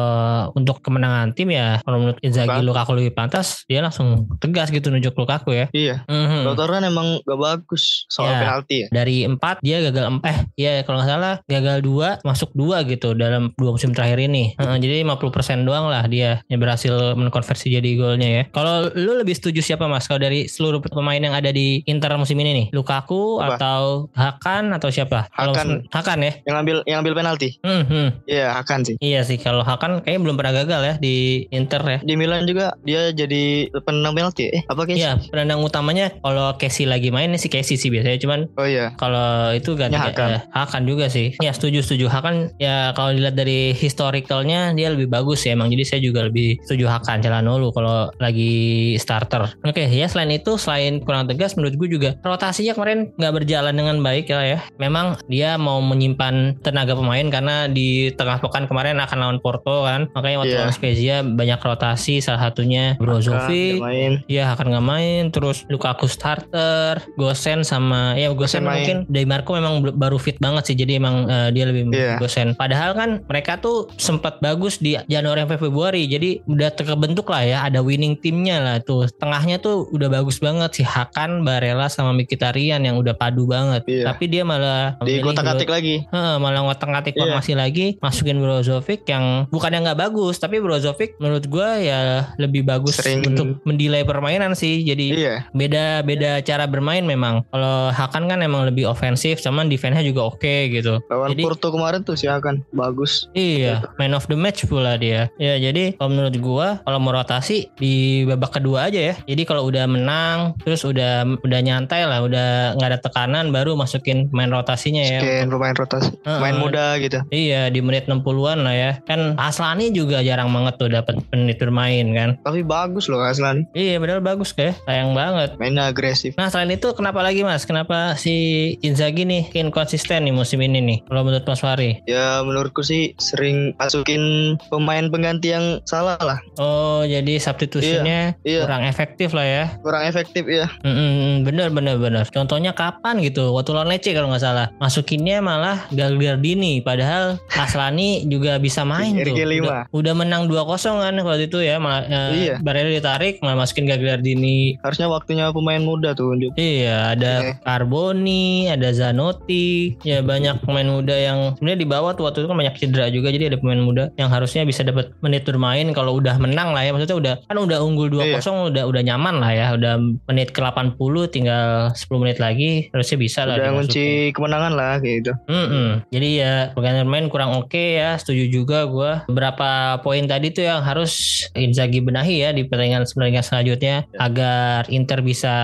untuk 0.53 0.79
kemenangan 0.79 1.33
tim 1.33 1.49
ya 1.49 1.81
kalau 1.81 1.99
menurut 1.99 2.19
Inzaghi 2.19 2.61
Lukaku 2.61 2.91
lebih 2.95 3.13
pantas 3.13 3.63
dia 3.65 3.79
langsung 3.79 4.09
tegas 4.37 4.69
gitu 4.69 4.89
nunjuk 4.89 5.13
Lukaku 5.13 5.53
ya 5.53 5.65
Iya. 5.71 6.05
Mhm. 6.05 6.45
Lautaro 6.45 6.71
kan 6.71 6.83
emang 6.83 7.21
gak 7.21 7.39
bagus 7.39 8.05
soal 8.07 8.29
Ya. 8.29 8.39
penalti 8.39 8.75
ya. 8.79 8.87
dari 8.91 9.17
empat 9.23 9.59
dia 9.59 9.81
gagal 9.81 10.05
eh 10.21 10.37
ya 10.55 10.71
kalau 10.83 10.99
nggak 10.99 11.09
salah 11.09 11.35
gagal 11.45 11.77
dua 11.79 12.09
masuk 12.21 12.49
gitu 12.83 13.13
dalam 13.13 13.51
dua 13.55 13.73
musim 13.73 13.91
terakhir 13.91 14.19
ini. 14.19 14.53
Heeh, 14.55 14.75
jadi 14.77 15.01
50% 15.03 15.25
doang 15.63 15.87
lah 15.87 16.05
dia 16.05 16.43
yang 16.47 16.59
berhasil 16.59 16.91
menkonversi 17.15 17.71
jadi 17.71 17.89
golnya 17.95 18.29
ya. 18.29 18.43
Kalau 18.49 18.89
lu 18.91 19.17
lebih 19.17 19.33
setuju 19.33 19.59
siapa 19.59 19.85
Mas? 19.85 20.05
Kalau 20.05 20.19
dari 20.19 20.45
seluruh 20.45 20.79
pemain 20.81 21.17
yang 21.17 21.33
ada 21.33 21.49
di 21.49 21.81
Inter 21.85 22.11
musim 22.15 22.37
ini 22.37 22.51
nih, 22.53 22.67
Lukaku 22.71 23.39
Apa? 23.39 23.55
atau 23.55 23.81
Hakan 24.13 24.71
atau 24.71 24.89
siapa? 24.89 25.27
Kalau 25.29 25.53
Hakan. 25.53 25.67
Hakan 25.89 26.19
ya. 26.21 26.31
Yang 26.43 26.55
ambil 26.57 26.77
yang 26.85 26.97
ambil 26.99 27.13
penalti. 27.15 27.49
Hmm, 27.61 27.83
hmm. 27.83 28.07
Iya, 28.25 28.59
akan 28.59 28.79
sih. 28.83 28.95
Iya 28.99 29.21
sih 29.23 29.37
kalau 29.37 29.61
Hakan 29.61 30.01
kayaknya 30.01 30.21
belum 30.21 30.35
pernah 30.35 30.53
gagal 30.55 30.81
ya 30.81 30.93
di 30.97 31.15
Inter 31.49 31.81
ya. 31.81 31.99
Di 32.01 32.13
Milan 32.13 32.43
juga 32.43 32.75
dia 32.81 33.09
jadi 33.09 33.43
penendang 33.81 34.13
penalti. 34.13 34.49
Eh, 34.49 34.63
apa 34.65 34.81
guys? 34.83 34.97
Iya, 34.97 35.11
penendang 35.29 35.61
utamanya 35.61 36.11
kalau 36.19 36.55
Casey 36.55 36.83
lagi 36.83 37.09
main 37.09 37.31
sih 37.35 37.47
Casey 37.47 37.75
sih 37.75 37.89
biasanya 37.89 38.19
cuman 38.19 38.39
Oh 38.55 38.65
iya. 38.65 38.91
kalau 38.95 39.51
itu 39.51 39.73
ganti 39.73 39.95
Ya, 39.95 40.05
Hakan. 40.11 40.29
eh, 40.31 40.41
Hakan 40.49 40.83
juga 40.85 41.05
sih. 41.07 41.35
Ya 41.39 41.51
setuju 41.51 41.81
setuju 41.81 42.07
Hakan 42.07 42.55
ya 42.59 42.91
kalau 42.93 43.15
dilihat 43.15 43.33
dari 43.33 43.71
historicalnya 43.73 44.75
dia 44.75 44.91
lebih 44.91 45.07
bagus 45.07 45.47
ya 45.47 45.55
emang. 45.55 45.71
Jadi 45.71 45.83
saya 45.87 45.99
juga 46.03 46.27
lebih 46.27 46.59
setuju 46.67 46.91
Hakan 46.91 47.23
Calhanoglu 47.23 47.71
kalau 47.71 48.11
lagi 48.19 48.93
starter. 48.99 49.55
Oke 49.63 49.87
ya 49.87 50.05
selain 50.11 50.35
itu 50.35 50.59
selain 50.59 50.99
kurang 51.01 51.25
tegas 51.25 51.55
menurut 51.55 51.79
gue 51.79 51.89
juga 51.89 52.09
rotasinya 52.21 52.75
kemarin 52.75 53.15
nggak 53.15 53.33
berjalan 53.33 53.73
dengan 53.73 53.97
baik 54.03 54.27
ya 54.29 54.43
ya. 54.43 54.59
Memang 54.77 55.17
dia 55.31 55.55
mau 55.55 55.79
menyimpan 55.79 56.59
tenaga 56.59 56.93
pemain 56.93 57.25
karena 57.31 57.65
di 57.71 58.11
tengah 58.13 58.43
pekan 58.43 58.67
kemarin 58.67 58.99
akan 58.99 59.17
lawan 59.17 59.39
Porto 59.39 59.87
kan. 59.87 60.11
Makanya 60.13 60.37
waktu 60.43 60.55
lawan 60.59 60.75
Spezia 60.75 61.23
banyak 61.23 61.59
rotasi 61.63 62.19
salah 62.19 62.51
satunya 62.51 62.99
Brozovic, 62.99 63.79
Akan 63.79 63.87
main. 63.87 64.11
Iya 64.27 64.53
akan 64.53 64.65
nggak 64.75 64.85
main 64.85 65.23
terus 65.31 65.63
Lukaku 65.71 66.11
starter, 66.11 66.99
Gosen 67.15 67.63
sama 67.63 68.19
ya 68.19 68.27
Gosen 68.35 68.59
Gosen 68.59 68.63
main. 68.65 68.75
mungkin 68.75 68.97
Di 69.07 69.23
Marco 69.23 69.55
memang 69.55 69.81
baru 69.95 70.17
fit 70.19 70.35
banget 70.41 70.67
sih 70.67 70.75
jadi 70.75 70.99
emang 70.99 71.29
eh, 71.29 71.49
dia 71.55 71.63
lebih 71.69 71.91
Iya. 71.93 72.17
Gosen. 72.19 72.48
Padahal 72.53 72.93
kan 72.93 73.09
mereka 73.25 73.57
tuh 73.57 73.91
sempat 73.95 74.39
bagus 74.39 74.77
di 74.77 74.95
Januari 75.05 75.43
sampai 75.43 75.59
Februari 75.59 76.03
jadi 76.05 76.41
udah 76.45 76.69
terbentuk 76.71 77.27
lah 77.27 77.43
ya 77.43 77.57
ada 77.61 77.79
winning 77.79 78.15
timnya 78.15 78.57
lah 78.57 78.77
tuh. 78.79 79.05
Tengahnya 79.11 79.57
tuh 79.57 79.89
udah 79.89 80.09
bagus 80.09 80.39
banget 80.39 80.71
sih 80.73 80.85
Hakan, 80.85 81.43
Barella 81.43 81.87
sama 81.87 82.13
Mkhitaryan 82.13 82.81
yang 82.81 82.95
udah 82.95 83.13
padu 83.13 83.45
banget. 83.45 83.83
Iya. 83.85 84.09
Tapi 84.09 84.25
dia 84.25 84.43
malah 84.43 84.95
Di 85.01 85.19
kotak-katik 85.19 85.67
lagi. 85.67 86.05
Heeh, 86.05 86.35
malah 86.37 86.63
ngotak-ngatik 86.63 87.13
Iya. 87.13 87.21
formasi 87.25 87.53
lagi 87.53 87.85
masukin 87.99 88.39
Brozovic 88.39 89.03
yang 89.05 89.49
bukannya 89.49 89.81
nggak 89.81 89.99
bagus 89.99 90.37
tapi 90.37 90.59
Brozovic 90.59 91.17
menurut 91.17 91.45
gua 91.45 91.75
ya 91.75 91.99
lebih 92.35 92.63
bagus 92.63 92.95
Sering- 92.95 93.25
untuk 93.25 93.59
mendelay 93.63 94.03
permainan 94.03 94.53
sih 94.53 94.81
jadi 94.81 95.07
Iya. 95.09 95.35
beda 95.51 96.01
beda 96.01 96.39
cara 96.41 96.63
bermain 96.63 97.01
memang 97.01 97.43
kalau 97.47 97.89
Hakan 97.89 98.25
kan 98.25 98.39
emang 98.39 98.63
lebih 98.63 98.85
ofensif 98.85 99.39
cuman 99.39 99.67
defense-nya 99.67 99.99
juga 100.01 100.25
oke 100.25 100.55
gitu 100.69 101.01
Lawan 101.07 101.33
Jadi- 101.33 101.43
Porto 101.43 101.67
kemarin 101.69 102.01
tuh 102.01 102.13
sih 102.13 102.29
akan 102.39 102.63
bagus. 102.71 103.27
Iya, 103.35 103.83
man 103.99 104.15
of 104.15 104.25
the 104.31 104.37
match 104.39 104.65
pula 104.65 104.95
dia. 104.95 105.27
Ya, 105.37 105.59
jadi 105.59 105.95
kalau 105.99 106.09
menurut 106.15 106.35
gua 106.39 106.67
kalau 106.87 106.99
mau 106.99 107.13
rotasi 107.13 107.69
di 107.77 108.23
babak 108.25 108.59
kedua 108.59 108.87
aja 108.87 109.13
ya. 109.13 109.15
Jadi 109.27 109.43
kalau 109.43 109.67
udah 109.67 109.85
menang, 109.85 110.55
terus 110.63 110.83
udah 110.87 111.27
udah 111.43 111.59
nyantai 111.59 112.07
lah, 112.07 112.23
udah 112.23 112.79
nggak 112.79 112.89
ada 112.95 112.99
tekanan, 112.99 113.51
baru 113.51 113.75
masukin 113.75 114.31
main 114.31 114.49
rotasinya 114.49 115.03
ya. 115.03 115.19
Scan 115.19 115.49
pemain 115.49 115.75
rotasi. 115.75 116.09
Heeh. 116.23 116.39
Main 116.39 116.57
muda 116.61 116.95
gitu. 117.01 117.19
Iya 117.33 117.67
di 117.73 117.79
menit 117.81 118.05
60-an 118.05 118.63
lah 118.63 118.75
ya. 118.75 118.91
Kan 119.03 119.35
Aslani 119.35 119.91
juga 119.91 120.21
jarang 120.21 120.53
banget 120.53 120.77
tuh 120.77 120.89
dapat 120.91 121.19
menit 121.33 121.57
bermain 121.57 122.05
kan. 122.13 122.29
Tapi 122.45 122.61
bagus 122.61 123.09
loh 123.09 123.21
Aslan. 123.25 123.65
Iya 123.73 123.97
benar 123.97 124.21
bagus 124.21 124.53
kayak 124.53 124.77
sayang 124.85 125.17
banget. 125.17 125.57
Mainnya 125.57 125.89
agresif. 125.89 126.37
Nah 126.37 126.53
selain 126.53 126.71
itu 126.73 126.93
kenapa 126.93 127.25
lagi 127.25 127.41
mas? 127.41 127.65
Kenapa 127.65 128.13
si 128.15 128.75
Inzaghi 128.85 129.25
nih 129.25 129.49
konsisten 129.73 130.29
nih 130.29 130.35
musim 130.35 130.61
ini 130.61 130.79
nih? 130.79 130.97
Kalau 131.09 131.25
menurut 131.25 131.45
Mas 131.49 131.61
Fahri? 131.65 132.01
Ya 132.05 132.28
menurutku 132.41 132.81
sih 132.81 133.13
sering 133.17 133.73
masukin 133.75 134.55
pemain 134.67 135.07
pengganti 135.07 135.51
yang 135.51 135.81
salah 135.83 136.17
lah. 136.19 136.39
Oh 136.57 137.03
jadi 137.03 137.37
substitusinya 137.37 138.33
Iya. 138.43 138.65
kurang 138.65 138.83
efektif 138.83 139.29
lah 139.31 139.45
ya? 139.45 139.65
Kurang 139.81 140.03
efektif 140.03 140.43
ya. 140.45 140.67
Mm-mm, 140.81 141.43
bener 141.43 141.69
bener 141.69 141.95
bener. 141.95 142.25
Contohnya 142.29 142.71
kapan 142.71 143.19
gitu? 143.19 143.51
Waktu 143.51 143.71
lawan 143.71 143.89
Lecce 143.89 144.11
kalau 144.11 144.29
nggak 144.29 144.43
salah. 144.43 144.67
Masukinnya 144.77 145.39
malah 145.39 145.85
Gagliardini. 145.89 146.81
Padahal 146.81 147.37
Aslani 147.51 148.25
juga 148.25 148.57
bisa 148.57 148.83
main 148.83 149.15
tuh. 149.19 149.35
RG5. 149.35 149.61
Udah, 149.61 149.83
udah 149.91 150.13
menang 150.15 150.47
2-0 150.47 150.65
kan 150.99 151.13
waktu 151.19 151.45
itu 151.45 151.59
ya. 151.59 151.77
Malah, 151.77 152.03
eh, 152.05 152.29
Iya. 152.39 152.55
Barella 152.59 152.91
ditarik 152.91 153.39
malah 153.39 153.63
masukin 153.63 153.85
Gagliardini. 153.85 154.79
Harusnya 154.81 155.07
waktunya 155.07 155.51
pemain 155.51 155.79
muda 155.79 156.11
tuh 156.11 156.33
unjuk. 156.33 156.51
Iya, 156.55 157.13
ada 157.13 157.33
Oke. 157.39 157.51
Carboni, 157.63 158.67
ada 158.67 158.89
Zanotti, 158.89 159.95
ya 160.03 160.19
banyak 160.19 160.63
pemain 160.63 160.87
muda 160.87 161.15
yang 161.15 161.55
sebenarnya 161.55 161.79
di 161.79 161.87
bawah 161.87 162.11
tuh 162.11 162.18
waktu 162.21 162.43
itu 162.43 162.47
kan 162.47 162.57
banyak 162.57 162.75
cedera 162.75 163.07
juga, 163.07 163.29
jadi 163.29 163.53
ada 163.53 163.57
pemain 163.57 163.79
muda 163.79 164.03
yang 164.15 164.27
harusnya 164.27 164.63
bisa 164.63 164.81
dapat 164.81 165.11
menit 165.19 165.43
bermain 165.43 165.87
kalau 165.91 166.17
udah 166.17 166.35
menang 166.37 166.71
lah 166.71 166.83
ya, 166.83 166.91
maksudnya 166.91 167.17
udah 167.17 167.33
kan 167.47 167.57
udah 167.57 167.77
unggul 167.79 168.07
2-0 168.09 168.39
udah 168.69 168.83
udah 168.85 169.01
nyaman 169.01 169.39
lah 169.39 169.51
ya, 169.51 169.67
udah 169.73 169.93
menit 170.27 170.51
ke 170.51 170.59
80 170.59 170.95
tinggal 171.29 171.89
10 171.91 172.21
menit 172.21 172.37
lagi 172.37 172.89
harusnya 172.91 173.17
bisa 173.17 173.41
lah. 173.47 173.55
Udah 173.57 173.71
kunci 173.75 174.31
kemenangan 174.31 174.73
lah 174.73 174.93
kayak 174.99 175.15
gitu. 175.23 175.31
Mm-mm. 175.47 175.89
Jadi 176.09 176.29
ya 176.37 176.53
pergantian 176.71 177.09
main 177.09 177.27
kurang 177.27 177.55
oke 177.55 177.75
ya, 177.97 178.15
setuju 178.15 178.49
juga 178.49 178.85
gue. 178.85 179.11
Beberapa 179.31 179.69
poin 180.01 180.25
tadi 180.25 180.51
tuh 180.51 180.65
yang 180.65 180.81
harus 180.81 181.43
Inzaghi 181.55 181.99
benahi 182.03 182.43
ya 182.43 182.49
di 182.51 182.65
pertandingan 182.65 183.05
pertandingan 183.05 183.45
selanjutnya 183.45 183.95
agar 184.17 184.85
Inter 184.89 185.19
bisa 185.21 185.55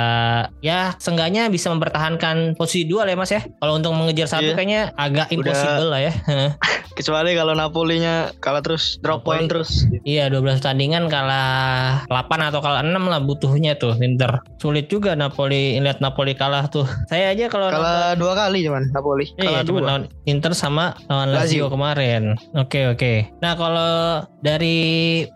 ya 0.59 0.93
seenggaknya 0.97 1.47
bisa 1.49 1.69
mempertahankan 1.71 2.55
posisi 2.55 2.85
dua 2.85 3.05
lah 3.05 3.13
ya 3.13 3.19
mas 3.19 3.31
ya. 3.31 3.41
Kalau 3.59 3.77
untuk 3.77 3.91
mengejar 3.93 4.27
satu 4.27 4.43
Iya. 4.45 4.55
kayaknya 4.55 4.81
agak 4.93 5.27
Udah- 5.29 5.35
impossible 5.35 5.89
lah 5.89 6.01
ya. 6.01 6.13
Kecuali 6.97 7.35
kalau 7.35 7.51
Napolinya 7.51 8.31
kalah 8.39 8.63
terus 8.63 8.95
drop 9.03 9.21
Napoli. 9.21 9.27
point 9.27 9.47
terus. 9.51 9.83
Iya 10.07 10.31
12 10.31 10.63
pertandingan 10.63 11.11
kalah 11.11 12.07
8 12.07 12.47
atau 12.47 12.63
kalah 12.63 12.79
6 12.79 12.95
lah 12.95 13.19
butuhnya 13.19 13.75
tuh 13.75 13.99
Inter. 13.99 14.39
Sulit 14.57 14.87
juga 14.87 15.11
Napoli 15.11 15.75
lihat 15.75 15.99
Napoli 15.99 16.31
kalah 16.31 16.65
tuh. 16.65 16.87
Saya 17.11 17.35
aja 17.35 17.51
kalau 17.51 17.67
Kalah 17.67 18.15
dua 18.15 18.31
kali 18.33 18.63
cuman 18.63 18.87
Napoli. 18.89 19.27
Iya, 19.35 19.43
Kalah 19.43 19.63
cuma 19.63 19.79
dua. 19.79 19.87
lawan 19.89 20.03
Inter 20.23 20.53
sama 20.55 20.95
lawan 21.05 21.29
Lazio, 21.29 21.65
Lazio. 21.65 21.65
kemarin. 21.67 22.23
Oke, 22.55 22.87
oke. 22.87 23.27
Nah, 23.43 23.53
kalau 23.53 23.91
dari 24.39 24.77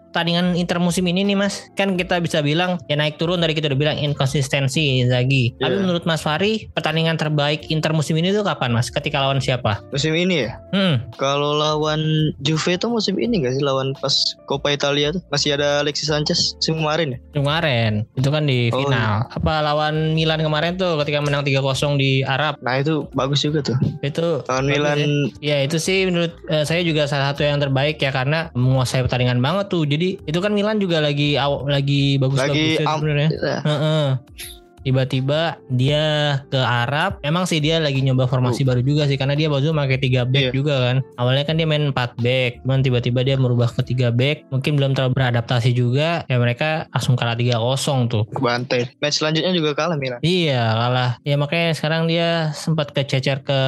pertandingan 0.10 0.54
Inter 0.54 0.78
musim 0.78 1.06
ini 1.06 1.22
nih 1.24 1.36
Mas, 1.36 1.70
kan 1.74 1.94
kita 1.94 2.18
bisa 2.18 2.42
bilang 2.42 2.82
ya 2.86 2.96
naik 2.96 3.16
turun 3.16 3.38
dari 3.38 3.54
kita 3.54 3.70
udah 3.70 3.78
bilang 3.78 3.98
inkonsistensi 3.98 5.00
Inzaghi. 5.00 5.54
Tapi 5.56 5.70
Iya. 5.72 5.80
menurut 5.80 6.04
Mas 6.04 6.20
Fari, 6.20 6.70
pertandingan 6.70 7.16
terbaik 7.16 7.70
Inter 7.70 7.92
musim 7.92 8.16
ini 8.16 8.30
tuh 8.30 8.42
kapan 8.42 8.72
Mas? 8.72 8.90
Ketika 8.90 9.20
lawan 9.20 9.38
siapa? 9.38 9.82
Musim 9.90 10.14
ini 10.14 10.46
ya. 10.46 10.58
Hmm, 10.70 11.06
Kalau 11.16 11.54
lawan 11.54 12.02
Juve 12.40 12.74
itu 12.74 12.88
musim 12.88 13.16
ini 13.16 13.40
gak 13.40 13.54
sih 13.54 13.62
lawan 13.62 13.94
pas 13.96 14.14
Coppa 14.44 14.70
Italia 14.70 15.12
tuh 15.12 15.22
masih 15.28 15.54
ada 15.54 15.80
Alexis 15.80 16.08
Sanchez 16.08 16.56
musim 16.56 16.80
kemarin 16.80 17.08
ya. 17.12 17.20
kemarin. 17.34 17.94
Itu 18.14 18.30
kan 18.30 18.44
di 18.44 18.70
Oh, 18.70 18.82
final. 18.82 19.30
Apa 19.30 19.62
lawan 19.62 20.14
Milan 20.14 20.40
kemarin 20.40 20.74
tuh 20.76 20.98
ketika 21.00 21.20
menang 21.20 21.42
3-0 21.42 21.62
di 21.96 22.22
Arab. 22.22 22.58
Nah 22.60 22.78
itu 22.78 23.06
bagus 23.12 23.42
juga 23.42 23.62
tuh. 23.64 23.78
Itu 24.00 24.42
Lawan 24.46 24.66
Milan 24.66 24.98
ya. 25.40 25.58
Ya 25.60 25.68
itu 25.68 25.78
sih 25.78 26.06
menurut 26.06 26.34
eh, 26.48 26.64
saya 26.64 26.82
juga 26.82 27.06
salah 27.06 27.30
satu 27.30 27.42
yang 27.42 27.58
terbaik 27.58 27.98
ya 27.98 28.10
karena 28.10 28.50
menguasai 28.54 29.02
pertandingan 29.02 29.38
banget 29.38 29.68
tuh. 29.68 29.84
Jadi 29.84 29.99
itu 30.24 30.40
kan 30.40 30.52
Milan 30.52 30.80
juga 30.80 31.00
lagi 31.00 31.36
lagi 31.66 32.16
bagus-bagus 32.16 32.56
lagi 32.56 32.66
ya 32.78 32.86
am- 32.88 33.00
sebenarnya. 33.02 33.30
ya, 33.36 33.58
Heeh. 33.66 34.08
Tiba-tiba 34.84 35.60
dia 35.70 36.04
ke 36.48 36.60
Arab. 36.60 37.20
Emang 37.22 37.44
sih 37.46 37.60
dia 37.60 37.80
lagi 37.80 38.00
nyoba 38.00 38.26
formasi 38.26 38.64
baru 38.64 38.80
juga 38.82 39.06
sih 39.06 39.20
karena 39.20 39.36
dia 39.36 39.52
baru 39.52 39.72
pakai 39.72 40.00
3 40.00 40.26
back. 40.28 40.38
Iya. 40.40 40.52
juga 40.56 40.76
kan. 40.80 40.98
Awalnya 41.20 41.44
kan 41.46 41.56
dia 41.60 41.68
main 41.68 41.92
4 41.92 42.16
back, 42.20 42.52
cuman 42.64 42.80
tiba-tiba 42.82 43.20
dia 43.22 43.36
merubah 43.36 43.70
ke 43.70 43.82
3 43.84 44.10
back. 44.10 44.48
Mungkin 44.50 44.80
belum 44.80 44.92
terlalu 44.96 45.14
beradaptasi 45.16 45.72
juga. 45.76 46.24
Ya 46.26 46.40
mereka 46.40 46.88
langsung 46.92 47.16
kalah 47.20 47.36
3-0 47.36 48.08
tuh. 48.08 48.24
kebantai. 48.30 48.88
Match 49.04 49.20
selanjutnya 49.20 49.52
juga 49.52 49.76
kalah 49.76 49.98
Milan. 50.00 50.20
Iya 50.22 50.64
kalah. 50.74 51.12
Ya 51.26 51.36
makanya 51.36 51.76
sekarang 51.76 52.08
dia 52.08 52.54
sempat 52.56 52.92
kececer 52.94 53.42
ke 53.44 53.60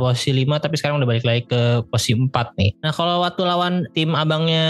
posisi 0.00 0.32
5 0.34 0.58
tapi 0.58 0.74
sekarang 0.80 0.98
udah 0.98 1.08
balik 1.08 1.24
lagi 1.26 1.42
ke 1.46 1.84
posisi 1.88 2.16
4 2.16 2.32
nih. 2.58 2.70
Nah 2.82 2.92
kalau 2.92 3.22
waktu 3.22 3.42
lawan 3.44 3.74
tim 3.92 4.16
abangnya 4.16 4.66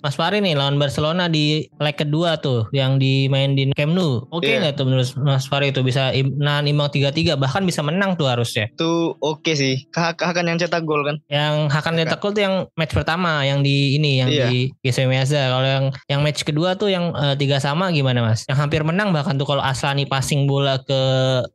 Mas 0.00 0.16
Fari 0.16 0.40
nih 0.40 0.56
lawan 0.56 0.80
Barcelona 0.80 1.28
di 1.28 1.68
leg 1.78 1.96
kedua 1.96 2.40
tuh 2.40 2.66
yang 2.72 2.96
dimain 2.96 3.52
di 3.54 3.70
Camp 3.76 3.92
Nou. 3.94 4.24
Oke 4.32 4.56
Iya. 4.56 4.62
nggak 4.62 4.74
tuh 4.78 4.84
menurut 4.88 5.08
Mas 5.20 5.35
Fari 5.42 5.68
itu 5.68 5.84
bisa 5.84 6.08
nahan 6.16 6.64
imbang 6.64 6.88
3-3 6.88 7.36
bahkan 7.36 7.60
bisa 7.60 7.84
menang 7.84 8.16
tuh 8.16 8.24
harusnya. 8.26 8.72
Itu 8.72 9.20
oke 9.20 9.52
sih. 9.52 9.84
Kah 9.88 10.16
Hakan 10.16 10.46
yang 10.46 10.56
cetak 10.56 10.82
gol 10.82 11.02
kan. 11.02 11.20
Yang 11.26 11.68
Hakan 11.68 11.94
nyetak 11.94 12.16
gol 12.16 12.32
tuh 12.32 12.40
yang 12.40 12.54
match 12.72 12.92
pertama 12.92 13.42
yang 13.42 13.60
di 13.60 13.94
ini 13.94 14.16
yang 14.16 14.28
Iya. 14.28 14.46
di 14.46 14.56
GC 14.80 15.04
Meazza. 15.04 15.50
Kalau 15.50 15.66
yang 15.66 15.84
yang 16.06 16.20
match 16.22 16.40
kedua 16.40 16.74
tuh 16.74 16.88
yang 16.88 17.12
eh, 17.12 17.34
tiga 17.34 17.58
sama 17.58 17.90
gimana 17.90 18.22
Mas? 18.22 18.46
Yang 18.46 18.58
hampir 18.58 18.80
menang 18.80 19.10
bahkan 19.10 19.34
tuh 19.34 19.44
kalau 19.44 19.60
Aslani 19.60 20.06
passing 20.06 20.46
bola 20.46 20.78
ke 20.78 21.00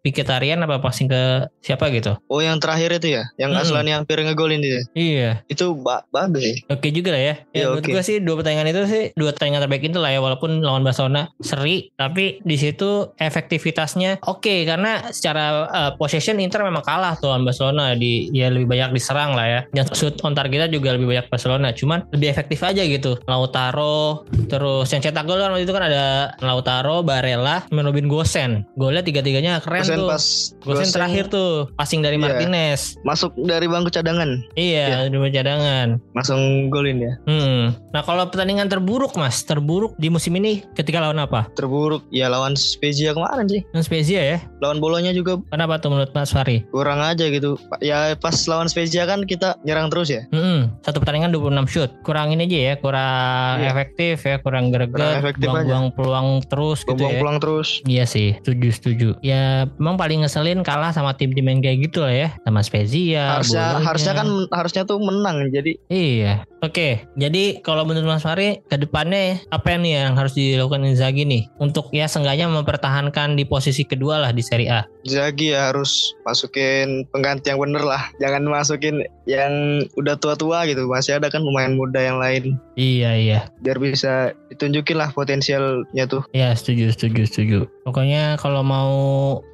Mkhitaryan 0.02 0.60
apa 0.60 0.78
passing 0.78 1.08
ke 1.08 1.22
siapa 1.60 1.88
gitu. 1.89 2.20
Oh 2.28 2.39
yang 2.39 2.60
terakhir 2.60 2.91
itu 2.94 3.15
ya. 3.15 3.24
Yang 3.36 3.52
Mm-mm. 3.54 3.63
Aslani 3.63 3.91
hampir 3.94 4.20
ngegolin 4.20 4.60
dia. 4.60 4.84
Iya, 4.91 5.30
Itu 5.48 5.74
ba- 5.76 6.04
bagus 6.10 6.44
sih. 6.44 6.58
oke 6.67 6.88
juga 6.89 7.10
lah 7.12 7.22
ya. 7.24 7.36
Ya 7.52 7.63
menurut 7.70 7.82
oke. 7.82 7.91
gue 7.91 8.04
sih 8.04 8.17
dua 8.20 8.36
pertandingan 8.36 8.67
itu 8.67 8.82
sih 8.86 9.04
dua 9.13 9.32
pertandingan 9.32 9.63
terbaik 9.63 9.84
itu 9.84 9.98
lah 9.98 10.12
ya 10.12 10.20
walaupun 10.20 10.60
lawan 10.60 10.84
Barcelona 10.84 11.32
seri, 11.39 11.96
tapi 11.96 12.41
di 12.41 12.58
situ 12.58 13.15
efektivitas 13.15 13.70
efektivitasnya 13.71 14.19
oke 14.27 14.55
karena 14.67 14.91
secara 15.10 15.45
uh, 15.67 15.91
possession 15.95 16.38
Inter 16.38 16.62
memang 16.62 16.84
kalah 16.84 17.15
tuh 17.15 17.31
lawan 17.31 17.47
Barcelona 17.47 17.95
di 17.95 18.27
ya 18.36 18.51
lebih 18.51 18.67
banyak 18.67 18.91
diserang 18.91 19.31
lah 19.34 19.47
ya. 19.47 19.60
Dan 19.71 19.88
shoot 19.95 20.19
on 20.21 20.36
targetnya 20.36 20.67
juga 20.67 20.93
lebih 20.93 21.07
banyak 21.07 21.31
Barcelona. 21.31 21.71
Cuman 21.71 22.03
lebih 22.12 22.27
efektif 22.27 22.60
aja 22.62 22.84
gitu. 22.84 23.15
Lautaro 23.25 24.27
terus 24.51 24.91
yang 24.91 24.99
cetak 24.99 25.23
gol 25.23 25.39
kan 25.39 25.55
waktu 25.55 25.63
itu 25.63 25.73
kan 25.73 25.88
ada 25.88 26.36
Lautaro, 26.43 27.01
Barella, 27.01 27.63
Robin 27.71 28.12
Gosen. 28.12 28.67
Golnya 28.75 29.01
tiga-tiganya 29.01 29.63
keren 29.63 29.88
Gosen 29.88 29.97
tuh. 29.97 30.10
pas 30.12 30.23
Gosen 30.62 30.86
Gosen 30.86 30.89
terakhir 30.91 31.25
tuh 31.31 31.71
passing 31.79 32.03
dari 32.03 32.19
Iya. 32.21 32.27
Martinez. 32.27 32.81
masuk 33.01 33.34
dari 33.39 33.65
bangku 33.65 33.89
cadangan, 33.89 34.43
Iya, 34.53 35.10
di 35.10 35.17
cadangan. 35.31 35.97
langsung 36.13 36.69
golin 36.69 37.01
ya. 37.01 37.13
Hmm. 37.25 37.73
Nah 37.95 38.03
kalau 38.05 38.27
pertandingan 38.29 38.69
terburuk 38.69 39.17
mas, 39.17 39.41
terburuk 39.41 39.95
di 39.97 40.12
musim 40.12 40.36
ini 40.38 40.62
ketika 40.77 41.01
lawan 41.01 41.17
apa? 41.17 41.49
Terburuk 41.57 42.05
ya 42.13 42.29
lawan 42.29 42.53
Spezia 42.53 43.15
kemarin 43.15 43.47
sih. 43.49 43.61
Lawan 43.69 43.84
Spezia 43.84 44.21
ya? 44.21 44.38
Lawan 44.60 44.78
bolonya 44.78 45.12
juga 45.12 45.38
Kenapa 45.47 45.78
tuh 45.78 45.89
menurut 45.89 46.12
Mas 46.12 46.30
Fari? 46.30 46.65
kurang 46.71 47.00
aja 47.00 47.26
gitu. 47.26 47.56
Ya 47.80 48.13
pas 48.15 48.36
lawan 48.45 48.65
Spezia 48.65 49.04
kan 49.04 49.24
kita 49.24 49.58
nyerang 49.62 49.88
terus 49.88 50.08
ya. 50.08 50.26
Hmm, 50.30 50.74
satu 50.82 50.97
pertandingan 50.97 51.30
26 51.30 51.67
shoot. 51.67 51.91
Kurang 52.02 52.32
ini 52.32 52.45
aja 52.45 52.60
ya, 52.63 52.74
kurang 52.76 53.56
Iya. 53.58 53.69
efektif 53.69 54.15
ya, 54.21 54.36
kurang 54.38 54.69
greget, 54.69 55.21
buang-buang 55.38 55.86
peluang 55.91 56.28
terus 56.45 56.82
gitu 56.82 56.97
Buang 56.97 57.13
ya. 57.13 57.19
pulang 57.19 57.38
terus. 57.38 57.69
Iya 57.84 58.06
sih, 58.06 58.38
setuju 58.38 58.69
setuju. 58.71 59.10
Ya 59.21 59.67
memang 59.76 59.95
paling 59.95 60.21
ngeselin 60.21 60.62
kalah 60.62 60.89
sama 60.89 61.13
tim-tim 61.13 61.43
yang 61.43 61.60
kayak 61.60 61.86
gitu 61.86 62.02
lah 62.02 62.13
ya, 62.13 62.28
sama 62.41 62.62
Spezia. 62.62 63.38
harusnya 63.38 63.82
harusnya 63.82 64.13
kan 64.13 64.28
harusnya 64.52 64.84
tuh 64.84 64.97
menang. 64.97 65.50
Jadi 65.50 65.78
Iya. 65.88 66.45
Oke, 66.62 67.10
jadi 67.15 67.58
kalau 67.60 67.84
menurut 67.84 68.06
Mas 68.08 68.21
Fari 68.21 68.62
ke 68.63 68.78
depannya 68.78 69.41
apa 69.50 69.74
nih 69.74 69.97
yang 70.00 70.13
harus 70.13 70.32
dilakukan 70.32 70.86
Inzaghi 70.86 71.26
nih 71.26 71.50
untuk 71.58 71.89
ya 71.89 72.06
seenggaknya 72.06 72.45
mempertahankan 72.45 73.34
di 73.34 73.50
posisi 73.51 73.83
kedua 73.83 74.23
lah 74.23 74.31
di 74.31 74.39
Serie 74.39 74.71
A. 74.71 74.87
Zagi 75.03 75.51
ya 75.51 75.75
harus 75.75 76.15
masukin 76.23 77.03
pengganti 77.11 77.51
yang 77.51 77.59
bener 77.59 77.83
lah. 77.83 78.07
Jangan 78.23 78.47
masukin 78.47 79.03
yang 79.27 79.51
udah 79.99 80.15
tua-tua 80.15 80.63
gitu. 80.71 80.87
Masih 80.87 81.19
ada 81.19 81.27
kan 81.27 81.43
pemain 81.43 81.75
muda 81.75 81.99
yang 81.99 82.15
lain. 82.15 82.55
Iya 82.79 83.11
iya. 83.19 83.39
Biar 83.59 83.75
bisa 83.75 84.31
ditunjukin 84.47 84.95
lah 84.95 85.11
potensialnya 85.11 86.07
tuh. 86.07 86.23
Ya 86.31 86.55
setuju 86.55 86.95
setuju 86.95 87.27
setuju. 87.27 87.59
Pokoknya 87.83 88.39
kalau 88.39 88.63
mau 88.63 88.91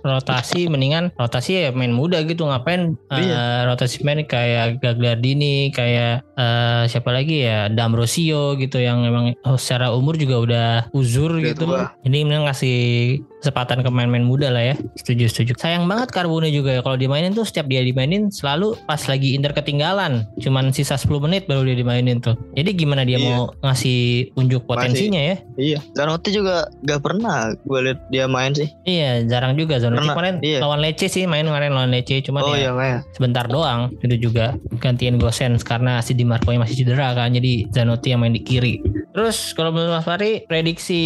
rotasi 0.04 0.68
mendingan 0.68 1.10
rotasi 1.16 1.66
ya 1.66 1.72
main 1.72 1.96
muda 1.96 2.22
gitu 2.22 2.44
ngapain 2.46 2.94
eh, 3.10 3.18
Iya. 3.24 3.66
rotasi 3.66 4.04
main 4.04 4.22
kayak 4.28 4.84
Gagliardini 4.84 5.72
kayak 5.72 6.28
eh, 6.36 6.84
siapa 6.86 7.10
lagi 7.10 7.48
ya 7.48 7.72
D'Ambrosio 7.72 8.60
gitu 8.60 8.78
yang 8.78 9.02
memang 9.02 9.34
secara 9.56 9.90
umur 9.90 10.20
juga 10.20 10.36
udah 10.38 10.68
uzur 10.92 11.40
Udah 11.40 11.56
gitu. 11.56 11.64
tua. 11.66 11.96
Jadi 12.04 12.18
mending 12.28 12.44
ngasih 12.46 12.78
kesempatan 13.40 13.87
ke 13.88 13.92
main-main 13.96 14.28
muda 14.28 14.52
lah 14.52 14.62
ya. 14.62 14.76
Setuju 15.00 15.32
setuju. 15.32 15.52
Sayang 15.56 15.88
banget 15.88 16.12
Carbone 16.12 16.52
juga 16.52 16.76
ya 16.76 16.82
kalau 16.84 17.00
dimainin 17.00 17.32
tuh 17.32 17.48
setiap 17.48 17.72
dia 17.72 17.80
dimainin 17.80 18.28
selalu 18.28 18.76
pas 18.84 19.00
lagi 19.08 19.34
Inter 19.34 19.56
ketinggalan. 19.56 20.28
Cuman 20.44 20.76
sisa 20.76 21.00
10 21.00 21.24
menit 21.24 21.48
baru 21.48 21.64
dia 21.64 21.80
dimainin 21.80 22.20
tuh. 22.20 22.36
Jadi 22.54 22.76
gimana 22.76 23.08
dia 23.08 23.16
Iya. 23.18 23.26
mau 23.34 23.50
ngasih 23.64 24.32
unjuk 24.36 24.68
potensinya 24.68 25.18
ya? 25.18 25.36
Iya. 25.56 25.80
Zanotti 25.96 26.30
juga 26.36 26.68
gak 26.84 27.00
pernah 27.02 27.56
gue 27.56 27.80
liat 27.88 28.00
dia 28.12 28.28
main 28.28 28.52
sih. 28.52 28.68
Iya, 28.84 29.24
jarang 29.26 29.56
juga 29.56 29.80
Zanotti 29.80 30.04
Pernah, 30.04 30.14
kemarin 30.14 30.36
iya. 30.44 30.60
lawan 30.60 30.84
Lecce 30.84 31.08
sih 31.08 31.24
main 31.26 31.48
kemarin 31.48 31.72
lawan 31.72 31.90
Lecce 31.90 32.20
cuman 32.22 32.42
oh 32.44 32.54
ya 32.54 32.70
iya 32.70 32.72
ya. 32.76 33.00
sebentar 33.16 33.48
doang 33.48 33.94
itu 34.04 34.30
juga 34.30 34.54
gantiin 34.84 35.16
Gosens 35.18 35.64
karena 35.64 36.04
si 36.04 36.12
Di 36.18 36.28
Marco 36.28 36.50
masih 36.52 36.84
cedera 36.84 37.14
kan 37.14 37.32
jadi 37.32 37.70
Zanotti 37.72 38.12
yang 38.12 38.22
main 38.22 38.34
di 38.34 38.42
kiri. 38.44 38.82
Terus 39.14 39.54
kalau 39.58 39.74
menurut 39.74 39.98
Mas 39.98 40.06
Fari 40.06 40.46
prediksi 40.46 41.02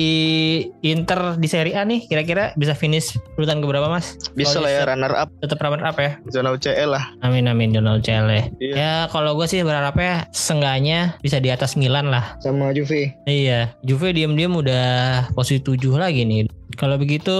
Inter 0.83 1.39
di 1.39 1.47
Serie 1.47 1.75
A 1.79 1.83
nih 1.83 2.07
kira-kira 2.07 2.51
bisa 2.55 2.70
finish 2.73 3.15
urutan 3.35 3.59
keberapa 3.59 3.87
Mas? 3.87 4.15
Bisa 4.33 4.59
lah 4.59 4.69
ya 4.71 4.83
bisa 4.83 4.89
runner 4.93 5.13
up 5.13 5.29
Tetap 5.41 5.57
runner 5.59 5.83
up 5.83 5.97
ya. 5.97 6.11
zona 6.29 6.51
UCL 6.53 6.89
lah. 6.91 7.05
Amin 7.21 7.47
amin 7.47 7.73
Donald 7.73 8.01
Cele. 8.01 8.51
Iya. 8.59 8.73
Ya 8.75 8.93
kalau 9.09 9.33
gue 9.35 9.47
sih 9.47 9.61
berharapnya 9.61 10.27
seenggaknya 10.31 11.15
bisa 11.19 11.41
di 11.41 11.49
atas 11.49 11.73
Milan 11.75 12.09
lah. 12.09 12.37
Sama 12.39 12.71
Juve. 12.71 13.15
Iya, 13.25 13.73
Juve 13.83 14.13
diam-diam 14.13 14.53
udah 14.55 15.27
posisi 15.33 15.61
7 15.63 15.97
lagi 15.97 16.23
nih. 16.23 16.47
Kalau 16.77 16.95
begitu 16.95 17.31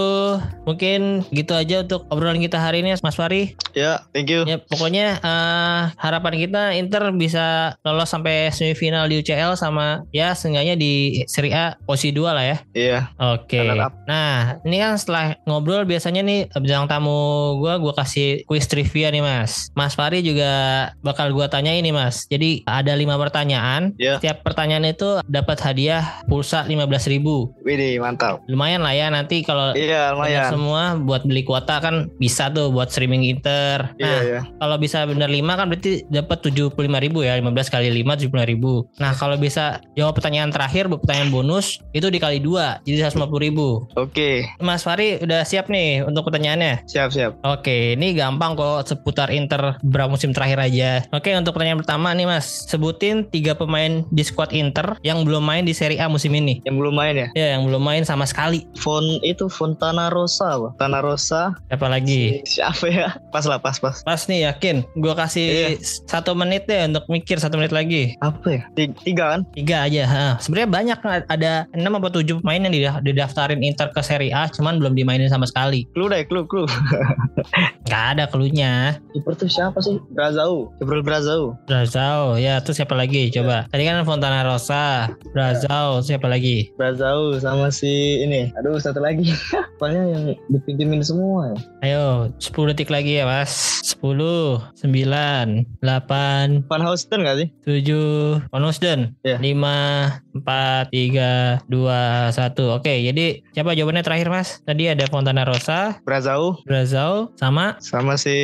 mungkin 0.66 1.24
gitu 1.32 1.54
aja 1.56 1.84
untuk 1.84 2.08
obrolan 2.12 2.42
kita 2.42 2.58
hari 2.60 2.84
ini 2.84 2.96
Mas 3.00 3.16
Fari. 3.16 3.56
Ya, 3.72 4.04
thank 4.12 4.28
you. 4.28 4.44
Ya 4.44 4.60
pokoknya 4.60 5.20
eh, 5.22 5.82
harapan 5.96 6.36
kita 6.38 6.76
Inter 6.76 7.12
bisa 7.16 7.78
lolos 7.86 8.12
sampai 8.12 8.52
semifinal 8.52 9.08
di 9.08 9.22
UCL 9.22 9.56
sama 9.56 10.04
ya 10.12 10.36
seenggaknya 10.36 10.76
di 10.76 11.24
Serie 11.28 11.56
A 11.56 11.66
posisi 11.84 12.12
2 12.16 12.36
lah 12.36 12.46
ya. 12.46 12.58
Iya. 12.76 13.00
Oke. 13.18 13.60
Up. 13.62 13.94
Nah, 14.06 14.60
ini 14.68 14.78
kan 14.82 15.00
setelah 15.00 15.40
ngobrol 15.48 15.88
biasanya 15.88 16.22
nih 16.26 16.52
bintang 16.60 16.90
tamu 16.92 17.56
gua 17.62 17.80
gua 17.80 17.94
kasih 17.96 18.44
quiz 18.46 18.68
trivia 18.68 19.14
nih 19.14 19.24
Mas. 19.24 19.72
Mas 19.78 19.96
Fari 19.96 20.20
juga 20.26 20.92
bakal 21.06 21.32
gua 21.32 21.48
tanya 21.48 21.72
ini 21.72 21.96
Mas. 21.96 22.28
Jadi 22.28 22.66
ada 22.68 22.94
lima 22.98 23.16
pertanyaan. 23.16 23.96
Ya. 23.96 24.20
Setiap 24.20 24.44
pertanyaan 24.44 24.88
itu 24.92 25.24
dapat 25.28 25.58
hadiah 25.64 26.24
pulsa 26.28 26.66
15.000 26.68 27.22
Widih, 27.64 28.02
mantap. 28.02 28.42
Lumayan 28.50 28.82
lah 28.84 28.94
ya 28.96 29.08
nanti 29.22 29.42
kalau 29.42 29.72
Iya, 29.72 30.12
lumayan. 30.12 30.50
semua 30.50 30.84
buat 30.96 31.22
beli 31.22 31.42
kuota 31.42 31.78
kan 31.78 32.10
bisa 32.18 32.50
tuh 32.50 32.70
buat 32.70 32.90
streaming 32.90 33.24
Inter. 33.24 33.94
Iya, 33.96 34.06
Nah, 34.08 34.22
iya. 34.22 34.40
kalau 34.58 34.76
bisa 34.76 35.06
bener 35.06 35.28
5 35.28 35.54
kan 35.54 35.66
berarti 35.68 36.04
dapat 36.08 36.38
75.000 36.42 36.82
ya. 37.22 37.34
15 37.36 37.70
kali 37.70 37.88
5 37.94 38.18
75.000. 38.18 38.90
Nah, 38.98 39.12
kalau 39.14 39.36
bisa 39.36 39.66
jawab 39.94 40.14
pertanyaan 40.14 40.50
terakhir 40.50 40.88
buat 40.88 41.02
pertanyaan 41.02 41.30
bonus 41.30 41.80
itu 41.92 42.08
dikali 42.08 42.40
2 42.40 42.82
jadi 42.82 43.08
150.000. 43.08 43.88
Oke, 43.96 44.46
Mas 44.58 44.82
Fari 44.82 45.20
udah 45.20 45.44
siap 45.44 45.68
nih 45.68 46.02
untuk 46.02 46.26
pertanyaannya? 46.26 46.86
siap 46.86 47.12
siap. 47.12 47.38
Oke, 47.44 47.94
ini 47.94 48.12
gampang 48.12 48.54
kok 48.54 48.86
seputar 48.86 49.30
Inter 49.30 49.78
beberapa 49.82 50.12
musim 50.12 50.32
terakhir 50.32 50.60
aja. 50.62 51.04
Oke, 51.12 51.32
untuk 51.32 51.54
pertanyaan 51.54 51.80
pertama 51.80 52.12
nih 52.12 52.26
Mas. 52.26 52.66
Sebutin 52.66 53.28
tiga 53.28 53.54
pemain 53.54 54.08
di 54.08 54.24
squad 54.24 54.52
Inter 54.52 54.96
yang 55.02 55.22
belum 55.22 55.42
main 55.42 55.64
di 55.64 55.72
Serie 55.72 56.00
A 56.00 56.08
musim 56.08 56.32
ini. 56.32 56.64
Yang 56.64 56.76
belum 56.78 56.94
main 56.94 57.14
ya? 57.14 57.28
Ya, 57.34 57.48
yang 57.56 57.66
belum 57.66 57.82
main 57.82 58.04
sama 58.04 58.24
sekali. 58.24 58.64
Font 58.78 59.11
itu 59.20 59.52
Fontana 59.52 60.08
Rosa, 60.08 60.56
apa? 60.56 60.68
Fontana 60.80 61.04
Rosa. 61.04 61.42
Siapa 61.68 61.88
lagi? 61.92 62.40
Siapa 62.48 62.86
ya? 62.88 63.10
Pas 63.36 63.44
lah, 63.44 63.60
pas 63.60 63.76
pas. 63.76 64.00
Pas 64.00 64.22
nih 64.32 64.48
yakin. 64.48 64.88
Gue 64.96 65.12
kasih 65.12 65.76
satu 66.08 66.32
menit 66.32 66.64
deh 66.72 66.88
untuk 66.88 67.04
mikir 67.12 67.36
satu 67.36 67.60
menit 67.60 67.76
lagi. 67.76 68.16
Apa 68.24 68.48
ya? 68.48 68.62
Tiga, 68.78 68.94
tiga 69.04 69.24
kan? 69.36 69.42
Tiga 69.52 69.78
aja. 69.84 70.04
Ha. 70.08 70.26
Sebenarnya 70.40 70.70
banyak 70.70 71.00
ada 71.28 71.52
enam 71.76 72.00
atau 72.00 72.22
tujuh 72.22 72.40
pemain 72.40 72.62
yang 72.62 72.72
dida- 72.72 73.02
didaftarin 73.02 73.60
Inter 73.60 73.92
ke 73.92 74.00
Serie 74.00 74.32
A, 74.32 74.48
cuman 74.48 74.80
belum 74.80 74.96
dimainin 74.96 75.28
sama 75.28 75.44
sekali. 75.44 75.84
Clue 75.92 76.08
deh, 76.08 76.24
clue, 76.24 76.48
clue. 76.48 76.70
Gak 77.92 78.16
ada 78.16 78.24
klunya. 78.30 79.02
Kiper 79.12 79.34
tuh 79.36 79.52
siapa 79.52 79.82
sih? 79.84 80.00
Brazau. 80.16 80.72
Kiper 80.80 81.04
Brazau. 81.04 81.58
Brazau, 81.68 82.40
ya 82.40 82.62
terus 82.62 82.80
siapa 82.80 82.96
lagi? 82.96 83.28
Coba. 83.34 83.68
Tadi 83.68 83.84
kan 83.84 84.00
Fontana 84.08 84.46
Rosa, 84.46 85.12
Brazau, 85.36 86.00
siapa 86.00 86.30
lagi? 86.32 86.72
Brazau 86.80 87.36
sama 87.36 87.68
si 87.68 88.24
ini. 88.24 88.54
Aduh, 88.56 88.80
satu 88.80 89.01
lagi. 89.02 89.34
Pokoknya 89.82 90.04
yang 90.14 90.24
dipinjemin 90.48 91.02
semua 91.02 91.52
ya. 91.52 91.58
Ayo, 91.82 92.06
10 92.38 92.70
detik 92.72 92.94
lagi 92.94 93.18
ya 93.18 93.26
mas 93.26 93.82
10 93.98 94.06
9 94.06 95.82
8 95.82 96.70
Van 96.70 96.84
Housten 96.86 97.26
gak 97.26 97.38
sih? 97.42 97.48
7 97.66 98.46
Onusden 98.54 99.18
Iya. 99.26 99.42
5 99.42 100.31
4 100.34 100.90
3 100.90 101.66
2 101.66 101.68
1 101.68 102.78
Oke 102.78 102.94
jadi 103.04 103.26
siapa 103.50 103.72
jawabannya 103.72 104.02
terakhir 104.02 104.28
mas 104.28 104.62
Tadi 104.62 104.88
ada 104.88 105.06
Fontana 105.06 105.44
Rosa 105.44 106.00
Brazau 106.02 106.60
Brazau 106.64 107.32
sama 107.36 107.76
sama 107.80 108.16
si 108.16 108.36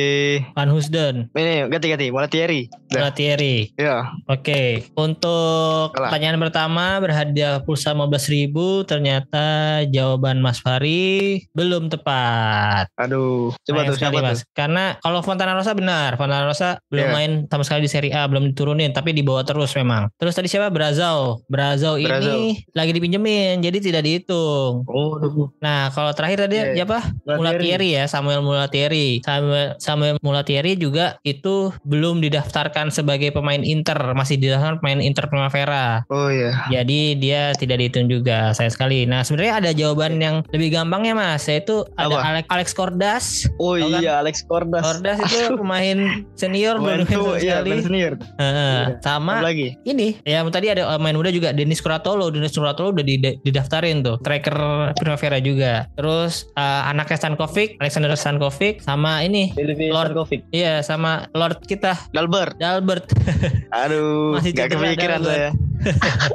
Van 0.52 0.68
Husden 0.68 1.28
ini 1.32 1.66
ganti-ganti, 1.66 2.08
Molatieri. 2.08 2.68
Dah. 2.88 3.10
Thierry 3.10 3.72
Ya, 3.74 4.12
Oke, 4.26 4.84
untuk 4.94 5.92
Kalah. 5.92 6.08
pertanyaan 6.08 6.38
pertama 6.38 6.96
berhadiah 6.98 7.60
pulsa 7.60 7.92
15.000 7.92 8.52
ternyata 8.84 9.46
jawaban 9.84 10.38
Mas 10.38 10.58
Fari 10.58 11.44
belum 11.50 11.88
tepat. 11.88 12.88
aduh. 12.94 13.52
Coba 13.58 13.78
Sayang 13.78 13.86
tuh 13.86 13.96
sekali, 13.96 14.14
siapa 14.14 14.20
Mas. 14.24 14.38
tuh? 14.38 14.48
Karena 14.52 14.84
kalau 14.98 15.20
Fontana 15.20 15.52
Rosa 15.52 15.72
benar, 15.72 16.16
Fontana 16.16 16.44
Rosa 16.44 16.80
belum 16.86 17.04
Iya. 17.04 17.12
main 17.12 17.30
sama 17.46 17.62
sekali 17.62 17.80
di 17.82 17.90
Serie 17.90 18.12
A, 18.12 18.24
belum 18.24 18.50
diturunin, 18.50 18.90
tapi 18.90 19.12
dibawa 19.12 19.42
terus 19.42 19.72
memang. 19.72 20.08
Terus 20.16 20.32
tadi 20.32 20.48
siapa? 20.48 20.68
Brazau. 20.68 21.44
Brazau 21.46 21.77
ini 21.78 22.06
Brazau. 22.06 22.38
lagi 22.74 22.90
dipinjemin, 22.92 23.60
jadi 23.60 23.78
tidak 23.78 24.02
dihitung. 24.02 24.82
Oh, 24.84 25.16
aduh. 25.16 25.48
Nah, 25.60 25.92
kalau 25.92 26.10
terakhir 26.10 26.44
tadi 26.44 26.56
Iya, 26.58 26.64
iya. 26.72 26.74
siapa? 26.82 26.98
Mulatieri 27.24 27.88
ya, 27.94 28.04
Samuel 28.06 28.42
Mulatieri. 28.42 29.22
Samuel, 29.22 29.78
Samuel 29.78 30.16
Mulatieri 30.18 30.74
juga 30.74 31.20
itu 31.22 31.70
belum 31.84 32.18
didaftarkan 32.18 32.90
sebagai 32.90 33.30
pemain 33.30 33.60
Inter, 33.60 33.94
masih 34.16 34.40
didaftarkan 34.40 34.80
pemain 34.80 34.98
Inter 34.98 35.28
Primavera. 35.28 36.02
Oh 36.08 36.26
iya. 36.26 36.66
Jadi 36.72 37.14
dia 37.14 37.52
tidak 37.54 37.78
dihitung 37.78 38.08
juga, 38.08 38.50
saya 38.52 38.72
sekali. 38.72 39.04
Nah, 39.04 39.22
sebenarnya 39.22 39.54
ada 39.60 39.70
jawaban 39.70 40.16
yang 40.18 40.40
lebih 40.50 40.72
gampang 40.72 41.04
ya, 41.04 41.14
Mas. 41.14 41.44
Yaitu 41.46 41.84
ada 41.94 42.10
Apa? 42.10 42.26
Alex, 42.34 42.44
Alex 42.48 42.68
Kordas. 42.72 43.24
Oh 43.60 43.76
kan? 43.76 44.00
iya, 44.00 44.18
Alex 44.18 44.42
Kordas. 44.42 44.82
Kordas 44.82 45.18
itu 45.20 45.54
pemain 45.54 45.98
senior 46.34 46.80
Main 46.80 47.04
sama 47.04 47.36
iya, 47.36 47.60
sekali. 47.60 47.70
main 47.70 47.82
senior. 47.84 48.12
Heeh. 48.40 48.80
Iya. 48.88 48.96
sama 49.04 49.34
Apa 49.40 49.52
lagi? 49.52 49.76
ini 49.84 50.16
yang 50.24 50.48
tadi 50.48 50.72
ada 50.72 50.96
main 50.96 51.12
muda 51.12 51.28
juga 51.28 51.52
Denis 51.52 51.67
Denis 51.68 51.84
Kuratolo. 51.84 52.32
Denis 52.32 52.56
Kuratolo 52.56 52.96
udah 52.96 53.04
dida- 53.04 53.36
didaftarin 53.38 54.00
tuh. 54.00 54.16
Striker 54.18 54.56
Primavera 54.96 55.36
juga. 55.36 55.84
Terus 55.92 56.48
eh, 56.56 56.82
anaknya 56.88 57.20
Stankovic, 57.20 57.76
Alexander 57.76 58.16
Stankovic 58.16 58.80
sama 58.80 59.20
ini 59.20 59.52
Lord. 59.92 60.16
Covid. 60.16 60.48
Iya 60.48 60.80
sama 60.80 61.28
Lord 61.36 61.60
kita 61.62 61.92
Dalbert. 62.10 62.56
Dalbert. 62.56 63.12
Aduh, 63.84 64.40
Masih 64.40 64.56
gak 64.56 64.72
kepikiran 64.72 65.20
saya. 65.20 65.52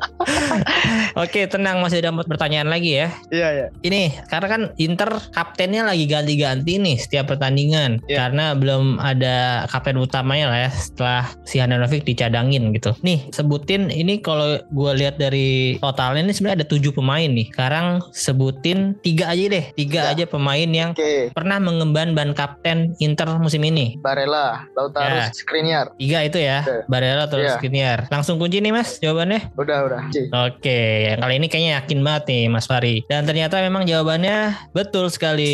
Oke 1.20 1.46
tenang 1.46 1.84
masih 1.84 2.00
ada 2.00 2.16
pertanyaan 2.16 2.70
lagi 2.70 2.96
ya. 2.96 3.12
Iya, 3.28 3.48
iya. 3.52 3.68
Ini 3.84 4.02
karena 4.28 4.48
kan 4.48 4.62
Inter 4.80 5.12
kaptennya 5.32 5.84
lagi 5.84 6.08
ganti-ganti 6.08 6.80
nih 6.80 6.96
setiap 6.96 7.28
pertandingan 7.28 8.00
Iya. 8.08 8.28
karena 8.28 8.56
belum 8.56 8.98
ada 8.98 9.68
kapten 9.68 10.00
utamanya 10.00 10.48
lah 10.48 10.60
ya 10.68 10.72
setelah 10.72 11.24
si 11.44 11.60
Handanovic 11.60 12.04
dicadangin 12.04 12.72
gitu. 12.72 12.96
Nih 13.04 13.28
sebutin 13.30 13.92
ini 13.92 14.20
kalau 14.20 14.58
gue 14.64 14.92
lihat 14.96 15.20
dari 15.24 15.80
totalnya 15.80 16.28
ini 16.28 16.34
sebenarnya 16.36 16.58
ada 16.64 16.68
tujuh 16.68 16.92
pemain 16.92 17.30
nih. 17.30 17.48
Sekarang 17.50 17.86
sebutin 18.12 19.00
tiga 19.00 19.32
aja 19.32 19.46
deh, 19.48 19.66
tiga 19.74 20.02
Ya. 20.04 20.12
aja 20.12 20.26
pemain 20.28 20.68
yang 20.68 20.92
Oke, 20.92 21.32
pernah 21.32 21.58
mengemban 21.58 22.12
ban 22.12 22.36
kapten 22.36 22.98
Inter 23.00 23.40
musim 23.40 23.64
ini. 23.64 23.96
Barella, 24.00 24.68
Lautaro, 24.76 25.16
Ya. 25.16 25.32
Skriniar. 25.32 25.96
Tiga 25.96 26.20
itu 26.22 26.38
ya, 26.38 26.64
Oke. 26.64 26.76
Barella 26.88 27.26
terus 27.28 27.48
Iya. 27.48 27.56
Skriniar. 27.56 28.00
Langsung 28.12 28.36
kunci 28.36 28.60
nih 28.60 28.74
mas 28.74 29.00
jawabannya. 29.00 29.54
Udah, 29.56 29.78
udah. 29.88 30.02
Oke, 30.48 30.80
yang 31.08 31.20
kali 31.20 31.34
ini 31.38 31.48
kayaknya 31.48 31.72
yakin 31.80 32.00
banget 32.02 32.24
nih 32.30 32.44
Mas 32.50 32.66
Fari. 32.66 33.06
Dan 33.06 33.24
ternyata 33.24 33.62
memang 33.62 33.86
jawabannya 33.86 34.52
betul 34.72 35.08
sekali. 35.08 35.54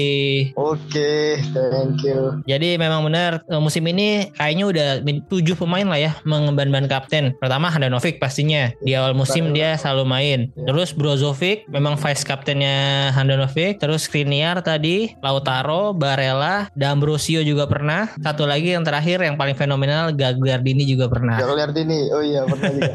Oke, 0.55 1.37
thank 1.53 2.01
you. 2.01 2.39
Jadi 2.45 2.79
memang 2.79 3.03
benar 3.03 3.43
eh, 3.43 3.61
musim 3.61 3.83
ini 3.85 4.31
kayaknya 4.33 4.65
udah 4.65 4.87
tujuh 5.27 5.55
pemain 5.55 5.85
lah 5.85 5.99
ya 5.99 6.11
mengemban 6.23 6.69
ban 6.69 6.85
kapten. 6.87 7.35
Pertama 7.37 7.67
Handanovic 7.69 8.17
pastinya 8.17 8.71
di 8.79 8.95
awal 8.95 9.13
musim 9.13 9.51
dia 9.59 9.75
selalu 9.75 10.07
main. 10.07 10.39
Terus 10.55 10.95
Brozovic 10.95 11.67
memang 11.67 11.99
vice 11.99 12.23
kaptennya 12.23 13.11
Handanovic. 13.11 13.83
Terus 13.83 14.07
Skriniar 14.07 14.63
tadi, 14.63 15.19
Lautaro, 15.19 15.91
Barella, 15.91 16.71
D'Ambrosio 16.79 17.43
juga 17.43 17.67
pernah. 17.67 18.07
Satu 18.23 18.47
lagi 18.47 18.71
yang 18.71 18.87
terakhir 18.87 19.19
yang 19.19 19.35
paling 19.35 19.59
fenomenal 19.59 20.15
Gagliardini 20.15 20.87
juga 20.87 21.11
pernah. 21.11 21.43
Gak 21.43 21.51
lihat 21.59 21.75
ini. 21.75 21.99
Oh 22.15 22.23
iya, 22.23 22.47
pernah 22.47 22.71
juga. 22.71 22.93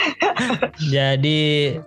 Jadi 0.96 1.42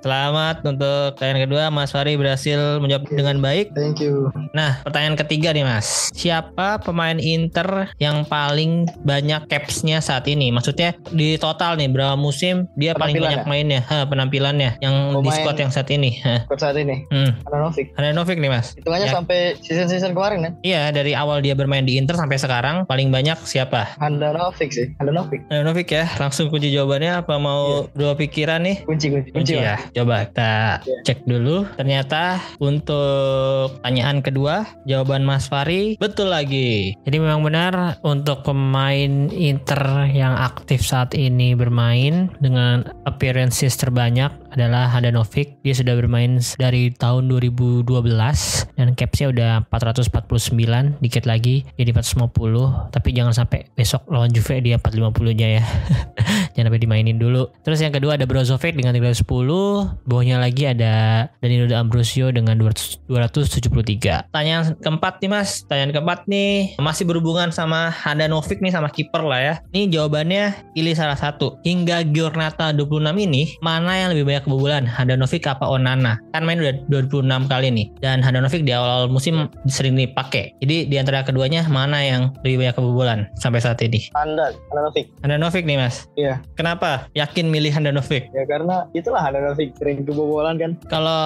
selamat 0.05 0.61
untuk 0.61 1.17
pertanyaan 1.17 1.41
kedua 1.49 1.63
Mas 1.73 1.89
Fari 1.89 2.13
berhasil 2.13 2.77
menjawab 2.77 3.09
dengan 3.09 3.41
baik. 3.41 3.73
Thank 3.73 3.97
you. 3.97 4.29
Nah 4.53 4.85
pertanyaan 4.85 5.17
ketiga 5.17 5.49
nih 5.57 5.65
Mas, 5.65 6.13
siapa 6.13 6.77
pemain 6.85 7.17
Inter 7.17 7.89
yang 7.97 8.29
paling 8.29 8.85
banyak 9.01 9.49
capsnya 9.49 10.05
saat 10.05 10.29
ini? 10.29 10.53
Maksudnya 10.53 10.93
di 11.09 11.39
total 11.41 11.81
nih 11.81 11.89
berapa 11.89 12.13
musim 12.13 12.69
dia 12.77 12.93
paling 12.93 13.17
banyak 13.17 13.43
ya? 13.43 13.49
mainnya, 13.49 13.81
ha, 13.87 14.03
penampilannya 14.03 14.77
yang 14.79 14.95
di 15.15 15.25
Pemain- 15.25 15.35
squad 15.37 15.57
yang 15.57 15.71
saat 15.71 15.87
ini. 15.87 16.19
Ha. 16.21 16.45
Buat 16.45 16.59
saat 16.59 16.75
ini. 16.75 17.07
Hmm. 17.07 17.31
Handanovic. 17.43 17.87
Handanovic 17.95 18.37
nih 18.37 18.51
Mas. 18.51 18.67
Hitungannya 18.75 19.07
Ya. 19.07 19.13
sampai 19.13 19.39
season-season 19.57 20.11
kemarin 20.11 20.39
kan? 20.43 20.53
Iya 20.61 20.91
dari 20.91 21.11
awal 21.11 21.39
dia 21.39 21.53
bermain 21.53 21.81
di 21.81 21.95
Inter 21.95 22.15
sampai 22.15 22.35
sekarang 22.35 22.83
paling 22.83 23.09
banyak 23.09 23.39
siapa? 23.41 23.95
Handanovic 23.97 24.69
sih. 24.69 24.91
Handanovic. 24.99 25.47
Handanovic 25.47 25.87
ya. 25.87 26.05
Langsung 26.17 26.47
kunci 26.47 26.69
jawabannya 26.69 27.23
apa 27.23 27.35
mau 27.37 27.87
dua 27.91 28.13
pikiran 28.13 28.61
nih? 28.61 28.83
Kunci, 28.83 29.07
kunci. 29.09 29.29
kunci 29.31 29.53
Mas. 29.55 29.63
ya. 29.63 29.75
Coba 29.95 30.27
kita 30.27 30.53
Iya. 30.83 30.97
cek 31.03 31.19
dulu. 31.23 31.63
Ternyata 31.75 32.37
untuk 32.59 33.79
pertanyaan 33.79 34.19
kedua 34.19 34.55
jawaban 34.83 35.23
Mas 35.23 35.47
Fari 35.47 35.95
betul 35.97 36.29
lagi. 36.29 36.91
Jadi 37.03 37.17
memang 37.17 37.41
benar 37.41 38.01
untuk 38.01 38.43
pemain 38.43 39.29
Inter 39.29 39.79
yang 40.09 40.35
aktif 40.35 40.83
saat 40.83 41.13
ini 41.13 41.53
bermain 41.53 42.27
dengan 42.37 42.83
appearances 43.05 43.76
terbanyak 43.77 44.33
adalah 44.57 44.89
Handanovic. 44.89 45.61
Dia 45.61 45.77
sudah 45.77 45.93
bermain 45.93 46.41
dari 46.57 46.89
tahun 46.89 47.29
2012 47.29 47.85
dan 48.73 48.97
capsnya 48.97 49.27
udah 49.29 49.51
449 49.69 50.97
dikit 50.97 51.29
lagi 51.29 51.61
jadi 51.77 51.93
450 51.93 52.89
tapi 52.89 53.13
jangan 53.13 53.37
sampai 53.37 53.69
besok 53.77 54.09
lawan 54.09 54.33
Juve 54.33 54.57
dia 54.65 54.81
450 54.81 55.37
nya 55.37 55.61
ya. 55.61 55.63
Jangan 56.57 56.73
sampai 56.73 56.81
dimainin 56.81 57.21
dulu. 57.21 57.53
Terus 57.61 57.85
yang 57.85 57.93
kedua 57.93 58.17
ada 58.17 58.25
Brozovic 58.25 58.73
dengan 58.73 58.97
310 58.97 59.29
bawahnya 60.09 60.41
lagi 60.41 60.65
ada 60.65 61.27
Danilo 61.37 61.69
D'Ambrosio 61.69 62.33
dengan 62.33 62.57
200 62.57 63.05
273 63.05 64.33
tanyaan 64.33 64.73
keempat 64.81 65.21
nih 65.21 65.29
mas. 65.29 65.61
Tanyaan 65.69 65.93
keempat 65.93 66.25
nih. 66.25 66.81
Masih 66.81 67.05
berhubungan 67.05 67.53
sama 67.53 67.93
Handanovic 67.93 68.57
nih 68.57 68.73
sama 68.73 68.89
kiper 68.89 69.21
lah 69.21 69.37
ya. 69.37 69.53
Ini 69.69 69.93
jawabannya 69.93 70.73
pilih 70.73 70.97
salah 70.97 71.19
satu. 71.19 71.61
Hingga 71.61 72.09
Giornata 72.09 72.73
26 72.73 73.27
ini 73.29 73.53
mana 73.61 73.93
yang 73.93 74.09
lebih 74.17 74.25
banyak 74.25 74.46
kebobolan 74.47 74.87
Handanovic 74.87 75.43
apa 75.43 75.67
Onana 75.67 76.15
kan 76.31 76.47
main 76.47 76.63
udah 76.63 76.71
26 76.87 77.51
kali 77.51 77.67
nih 77.67 77.87
dan 77.99 78.23
Handanovic 78.23 78.63
di 78.63 78.71
awal 78.71 79.11
musim 79.11 79.51
sering 79.67 79.99
dipakai 79.99 80.55
jadi 80.63 80.87
di 80.87 80.95
antara 80.95 81.27
keduanya 81.27 81.67
mana 81.67 81.99
yang 81.99 82.31
lebih 82.47 82.63
banyak 82.63 82.75
kebobolan 82.79 83.19
sampai 83.35 83.59
saat 83.59 83.83
ini 83.83 84.07
Handal, 84.15 84.55
Handanovic. 84.71 85.05
Handanovic 85.19 85.63
nih 85.67 85.77
mas 85.77 86.07
Iya. 86.15 86.39
kenapa 86.55 87.11
yakin 87.11 87.51
milih 87.51 87.75
Handanovic 87.75 88.31
Ya 88.31 88.47
karena 88.47 88.87
itulah 88.93 89.19
Handanovic 89.19 89.73
sering 89.75 90.05
kebobolan 90.05 90.55
kan. 90.55 90.71
Kalau 90.87 91.17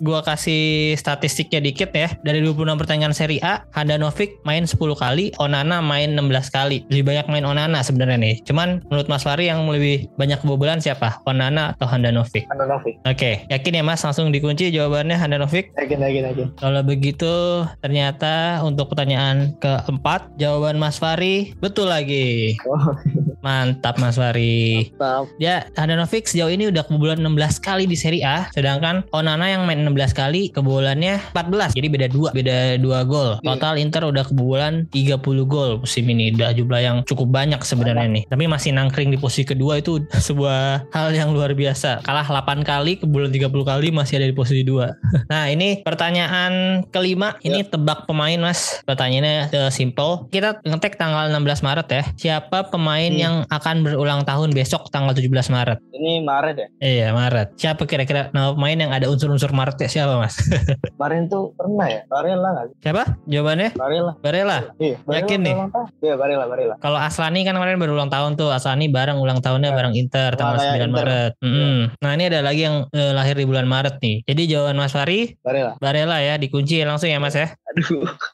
gua 0.00 0.24
kasih 0.24 0.96
statistiknya 0.96 1.60
dikit 1.60 1.92
ya, 1.92 2.08
dari 2.24 2.40
26 2.40 2.80
pertandingan 2.80 3.12
Serie 3.12 3.38
A, 3.44 3.68
Handanovic 3.76 4.40
main 4.48 4.64
10 4.64 4.74
kali, 4.96 5.36
Onana 5.36 5.84
main 5.84 6.16
16 6.16 6.48
kali. 6.48 6.88
Lebih 6.88 7.04
banyak 7.04 7.26
main 7.28 7.44
Onana 7.44 7.84
sebenarnya 7.84 8.16
nih. 8.16 8.40
Cuman 8.48 8.80
menurut 8.88 9.12
Mas 9.12 9.22
Fari 9.22 9.52
yang 9.52 9.68
lebih 9.68 10.08
banyak 10.16 10.40
kebobolan 10.40 10.80
siapa? 10.80 11.20
Onana 11.28 11.76
atau 11.76 11.84
Handanovic? 11.84 12.47
Handanovic. 12.48 12.96
Oke, 13.04 13.44
yakin 13.52 13.78
ya 13.78 13.84
Mas 13.84 14.00
langsung 14.00 14.32
dikunci 14.32 14.72
jawabannya 14.72 15.20
Handanovic? 15.20 15.76
Yakin, 15.76 16.00
yakin, 16.00 16.22
yakin. 16.32 16.46
Kalau 16.56 16.80
begitu 16.80 17.64
ternyata 17.84 18.64
untuk 18.64 18.88
pertanyaan 18.92 19.52
keempat 19.60 20.32
jawaban 20.40 20.80
Mas 20.80 20.96
Fari 20.96 21.52
betul 21.60 21.92
lagi. 21.92 22.56
Oh, 22.64 22.96
Mantap 23.38 23.96
Mas 23.96 24.16
Fari. 24.16 24.90
mantap. 24.92 25.30
Ya, 25.38 25.70
Handanovic 25.74 26.26
sejauh 26.26 26.50
ini 26.50 26.68
udah 26.68 26.82
kebobolan 26.82 27.18
16 27.18 27.58
kali 27.58 27.84
di 27.86 27.94
Serie 27.94 28.22
A, 28.22 28.50
sedangkan 28.50 29.06
Onana 29.10 29.46
yang 29.46 29.62
main 29.62 29.78
16 29.80 30.10
kali 30.10 30.50
kebobolannya 30.50 31.22
14. 31.32 31.72
Jadi 31.72 31.88
beda 31.88 32.06
dua, 32.08 32.28
beda 32.32 32.76
dua 32.76 33.02
gol. 33.02 33.38
Iya. 33.40 33.54
Total 33.54 33.74
Inter 33.78 34.02
udah 34.04 34.24
kebobolan 34.24 34.90
30 34.90 35.18
gol 35.44 35.78
musim 35.78 36.04
ini. 36.06 36.34
Udah 36.34 36.50
jumlah 36.50 36.80
yang 36.80 36.96
cukup 37.04 37.30
banyak 37.30 37.62
sebenarnya 37.62 38.08
nih. 38.10 38.24
Tapi 38.26 38.44
masih 38.44 38.74
nangkring 38.74 39.10
di 39.10 39.18
posisi 39.18 39.44
kedua 39.44 39.78
itu 39.78 40.02
sebuah 40.28 40.90
hal 40.90 41.14
yang 41.14 41.30
luar 41.30 41.54
biasa. 41.54 42.02
Kalah 42.02 42.26
8 42.26 42.66
kali, 42.66 42.98
kebobolan 42.98 43.30
30 43.30 43.50
kali 43.54 43.88
masih 43.90 44.18
ada 44.18 44.26
di 44.26 44.34
posisi 44.34 44.66
2. 44.66 44.82
nah, 45.32 45.46
ini 45.46 45.80
pertanyaan 45.86 46.82
kelima. 46.90 47.38
Ini 47.40 47.66
tebak 47.66 48.04
pemain, 48.04 48.38
Mas. 48.40 48.82
Pertanyaannya 48.82 49.50
eh, 49.50 49.70
simple. 49.70 50.26
Kita 50.28 50.58
ngetek 50.62 50.98
tanggal 50.98 51.30
16 51.30 51.62
Maret 51.62 51.88
ya. 51.88 52.02
Siapa 52.18 52.66
pemain 52.68 53.06
Hmm. 53.08 53.20
yang 53.20 53.27
akan 53.46 53.76
berulang 53.82 54.22
tahun 54.22 54.50
besok 54.50 54.88
tanggal 54.88 55.12
17 55.12 55.28
Maret? 55.48 55.78
Ini 55.90 56.22
Maret 56.22 56.56
ya. 56.56 56.68
Iya 56.78 57.08
Maret. 57.10 57.48
Siapa 57.56 57.82
kira-kira 57.84 58.28
nama 58.30 58.52
pemain 58.52 58.76
yang 58.76 58.92
ada 58.92 59.06
unsur-unsur 59.06 59.50
Maret 59.50 59.78
ya 59.78 59.88
siapa 59.88 60.18
mas? 60.18 60.38
Kemarin 60.94 61.26
tuh 61.26 61.54
pernah 61.54 61.86
ya. 61.86 62.00
Barella 62.06 62.48
nggak 62.54 62.66
siapa? 62.80 63.04
Jawabannya 63.24 63.68
Barella. 63.74 64.12
Barella. 64.18 64.58
Iya. 64.78 64.96
Barella 65.02 65.16
Yakin 65.18 65.40
nih? 65.42 65.54
Iya, 66.00 66.14
Barella, 66.14 66.44
Barella. 66.46 66.74
Kalau 66.78 66.98
Aslani 66.98 67.40
kan 67.42 67.54
kemarin 67.54 67.76
baru 67.76 67.92
ulang 67.94 68.10
tahun 68.10 68.34
tuh. 68.34 68.50
Aslani 68.50 68.86
bareng 68.88 69.18
ulang 69.18 69.38
tahunnya 69.38 69.70
Ya. 69.70 69.76
bareng 69.76 69.94
Inter 69.94 70.30
tanggal 70.32 70.56
kayak 70.56 70.74
9 70.78 70.88
Inter. 70.88 71.06
Maret. 71.06 71.32
Mm-mm. 71.42 71.76
Nah 71.98 72.10
ini 72.14 72.24
ada 72.26 72.40
lagi 72.40 72.62
yang 72.64 72.76
eh, 72.90 73.12
lahir 73.12 73.34
di 73.34 73.44
bulan 73.44 73.66
Maret 73.66 74.00
nih. 74.00 74.16
Jadi 74.24 74.42
jawaban 74.48 74.76
Mas 74.76 74.92
Fari 74.92 75.36
Barella. 75.40 75.72
Barella 75.76 76.16
ya 76.18 76.34
dikunci 76.36 76.80
langsung 76.82 77.08
ya 77.08 77.18
Mas 77.18 77.34
ya. 77.34 77.52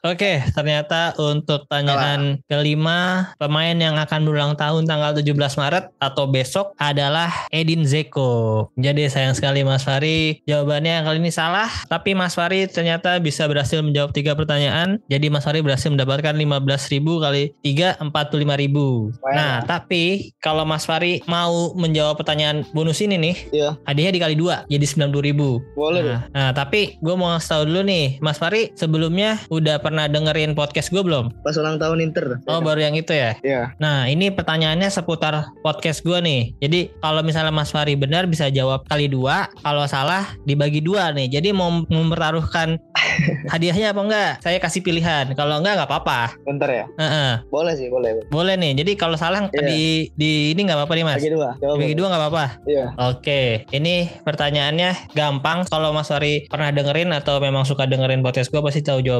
Oke, 0.05 0.41
ternyata 0.53 1.13
untuk 1.17 1.65
pertanyaan 1.69 2.39
kelima 2.45 3.31
pemain 3.37 3.75
yang 3.75 3.95
akan 3.97 4.25
berulang 4.25 4.53
tahun 4.53 4.85
tanggal 4.85 5.17
17 5.17 5.33
Maret 5.35 5.85
atau 5.97 6.25
besok 6.29 6.73
adalah 6.77 7.49
Edin 7.49 7.85
Zeko. 7.85 8.67
Jadi 8.77 9.07
sayang 9.09 9.33
sekali 9.37 9.61
Mas 9.61 9.85
Fari, 9.85 10.41
jawabannya 10.45 11.05
kali 11.05 11.17
ini 11.21 11.31
salah. 11.33 11.69
Tapi 11.85 12.13
Mas 12.13 12.33
Fari 12.33 12.65
ternyata 12.69 13.17
bisa 13.21 13.45
berhasil 13.45 13.81
menjawab 13.81 14.11
tiga 14.11 14.33
pertanyaan. 14.33 14.97
Jadi 15.09 15.29
Mas 15.29 15.45
Fari 15.45 15.61
berhasil 15.61 15.89
mendapatkan 15.89 16.33
15.000 16.33 17.23
kali 17.23 17.43
3 17.61 18.01
45.000. 18.01 19.21
Nah, 19.35 19.61
tapi 19.65 20.33
kalau 20.41 20.63
Mas 20.65 20.85
Fari 20.85 21.21
mau 21.25 21.73
menjawab 21.73 22.17
pertanyaan 22.21 22.65
bonus 22.73 23.01
ini 23.01 23.17
nih, 23.17 23.35
Iya. 23.51 23.69
hadiahnya 23.85 24.13
dikali 24.15 24.35
dua 24.37 24.63
jadi 24.67 24.85
90.000. 24.85 25.61
Boleh 25.75 26.01
deh. 26.01 26.13
Nah, 26.15 26.21
nah, 26.33 26.51
tapi 26.53 26.97
gue 26.99 27.15
mau 27.15 27.31
ngasih 27.33 27.49
tahu 27.49 27.63
dulu 27.69 27.81
nih, 27.85 28.05
Mas 28.21 28.37
Fari 28.37 28.71
sebelumnya 28.75 29.34
sebelumnya 29.35 29.55
udah 29.55 29.75
pernah 29.81 30.05
dengerin 30.07 30.51
podcast 30.53 30.89
gue 30.91 31.01
belum? 31.01 31.31
Pas 31.43 31.55
ulang 31.55 31.77
tahun 31.77 31.99
Inter. 32.01 32.39
Oh 32.47 32.59
baru 32.61 32.87
yang 32.87 32.95
itu 32.95 33.11
ya? 33.11 33.35
Iya. 33.41 33.75
Nah 33.77 34.07
ini 34.07 34.31
pertanyaannya 34.31 34.87
seputar 34.87 35.51
podcast 35.61 36.01
gue 36.01 36.17
nih. 36.19 36.55
Jadi 36.61 36.79
kalau 36.99 37.21
misalnya 37.21 37.51
Mas 37.51 37.71
Fari 37.71 37.95
benar 37.95 38.25
bisa 38.25 38.47
jawab 38.49 38.85
kali 38.87 39.07
dua. 39.07 39.47
Kalau 39.61 39.85
salah 39.85 40.35
dibagi 40.43 40.79
dua 40.79 41.11
nih. 41.11 41.27
Jadi 41.31 41.51
mau 41.51 41.71
mempertaruhkan 41.71 42.77
hadiahnya 43.53 43.91
apa 43.91 44.01
enggak? 44.01 44.31
Saya 44.41 44.57
kasih 44.59 44.81
pilihan. 44.81 45.33
Kalau 45.33 45.59
enggak 45.59 45.81
nggak 45.81 45.89
apa-apa. 45.89 46.35
Bentar 46.45 46.69
ya. 46.69 46.85
Heeh. 46.97 47.31
Boleh 47.49 47.73
sih, 47.75 47.87
boleh. 47.89 48.23
Boleh 48.29 48.55
nih. 48.55 48.77
Jadi 48.79 48.91
kalau 48.95 49.15
salah 49.17 49.47
Iya. 49.55 49.67
di 49.71 49.83
di 50.17 50.31
ini 50.51 50.61
nggak 50.67 50.77
apa-apa 50.77 50.93
nih 50.95 51.05
Mas. 51.05 51.19
Bagi 51.21 51.31
dua. 51.33 51.49
Dibagi 51.57 51.75
boleh. 51.93 51.97
dua 51.97 52.07
nggak 52.11 52.21
apa-apa. 52.21 52.45
Iya. 52.65 52.85
Oke, 53.11 53.41
ini 53.71 53.95
pertanyaannya 54.25 55.13
gampang. 55.13 55.63
Kalau 55.69 55.91
Mas 55.91 56.09
Fari 56.09 56.47
pernah 56.49 56.69
dengerin 56.71 57.13
atau 57.13 57.37
memang 57.39 57.63
suka 57.63 57.85
dengerin 57.87 58.21
podcast 58.21 58.49
gue 58.49 58.61
pasti 58.61 58.81
tahu 58.81 58.99
jawabannya. 59.01 59.14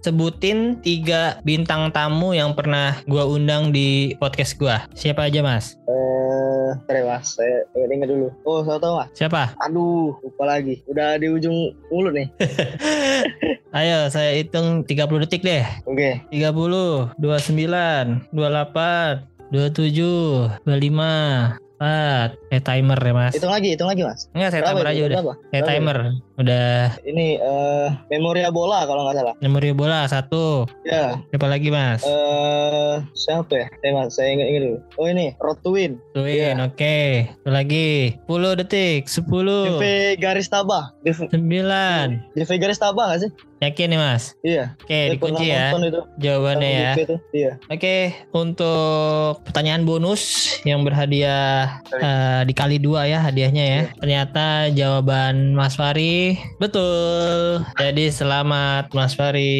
Sebutin 0.00 0.80
tiga 0.80 1.40
bintang 1.44 1.90
tamu 1.90 2.32
yang 2.32 2.52
pernah 2.54 3.00
gue 3.04 3.24
undang 3.24 3.72
di 3.74 4.14
podcast 4.16 4.56
gue. 4.56 4.76
Siapa 4.94 5.28
aja 5.28 5.40
Mas? 5.44 5.76
Eh, 5.84 6.68
ya, 6.88 7.02
Mas. 7.04 7.36
Saya 7.36 7.66
ingat 7.90 8.08
dulu. 8.08 8.28
Oh, 8.44 8.64
saya 8.64 8.78
tahu 8.80 8.94
Mas. 9.00 9.08
Siapa? 9.12 9.42
Aduh, 9.64 10.16
lupa 10.22 10.44
lagi. 10.48 10.80
Udah 10.88 11.20
di 11.20 11.28
ujung 11.28 11.74
mulut 11.88 12.14
nih. 12.16 12.28
Ayo 13.78 14.06
saya 14.06 14.38
hitung 14.38 14.86
30 14.86 15.22
detik 15.26 15.42
deh. 15.42 15.66
Oke. 15.82 16.22
30, 16.30 17.18
29, 17.18 18.30
28, 18.30 19.34
27, 19.50 20.62
25, 20.62 21.64
4. 21.84 22.54
Eh 22.54 22.62
timer 22.62 22.98
ya 23.02 23.12
Mas. 23.12 23.32
Hitung 23.34 23.52
lagi, 23.52 23.68
hitung 23.74 23.88
lagi, 23.90 24.02
Mas. 24.06 24.30
Enggak 24.32 24.50
saya 24.54 24.62
Berapa 24.62 24.70
timer 24.78 24.86
itu? 24.86 24.90
aja 24.94 25.02
udah. 25.04 25.18
Saya 25.18 25.34
Berapa 25.50 25.68
timer. 25.68 25.98
Udah 26.34 26.98
Ini 27.00 27.38
eh 27.38 27.88
Memoria 28.10 28.50
Bola 28.50 28.82
kalau 28.84 29.06
nggak 29.06 29.16
salah. 29.16 29.34
memori 29.38 29.70
bola 29.70 30.02
satu. 30.04 30.66
Ya. 30.82 31.22
Siapa 31.30 31.46
lagi 31.46 31.68
Mas? 31.68 32.02
Eh, 32.02 32.94
siapa 33.14 33.54
ya? 33.54 33.66
Eh, 33.80 33.92
Mas, 33.92 34.14
saya 34.14 34.32
ingat 34.32 34.46
ingat 34.48 34.62
dulu. 34.64 34.78
Oh, 34.96 35.06
ini 35.06 35.26
Road 35.38 35.58
to 35.62 35.70
Win. 35.70 36.02
Tuin, 36.10 36.58
Iya. 36.58 36.58
oke. 36.60 36.98
Satu 37.38 37.50
lagi. 37.50 38.18
10 38.26 38.52
detik. 38.56 39.06
10. 39.06 39.78
DV 39.78 39.84
garis 40.16 40.48
tabah. 40.48 40.90
DV, 41.00 41.30
9. 41.30 42.34
DV 42.34 42.50
garis 42.56 42.78
tabah 42.78 43.04
nggak 43.08 43.20
sih? 43.20 43.32
Yakin 43.62 43.88
nih 43.88 44.00
mas? 44.02 44.36
Iya. 44.42 44.76
Oke, 44.76 44.92
Saya 44.92 45.12
dikunci 45.14 45.44
ya 45.46 45.72
itu. 45.72 46.00
jawabannya 46.18 46.68
ya. 46.68 46.92
Itu. 46.96 47.16
Iya. 47.32 47.52
Oke, 47.64 47.96
untuk 48.34 49.40
pertanyaan 49.42 49.82
bonus 49.82 50.22
yang 50.62 50.84
berhadiah 50.84 51.80
eh, 51.90 52.40
dikali 52.44 52.76
dua 52.76 53.06
ya 53.06 53.22
hadiahnya 53.22 53.64
ya. 53.64 53.80
Ternyata 53.96 54.46
jawaban 54.70 55.54
Mas 55.54 55.74
Fari 55.74 56.23
betul. 56.56 57.60
Jadi 57.74 58.08
selamat 58.08 58.90
Mas 58.90 59.12
Fari 59.12 59.54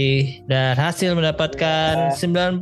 dan 0.44 0.74
hasil 0.74 1.12
mendapatkan 1.12 2.14
90.000 2.14 2.60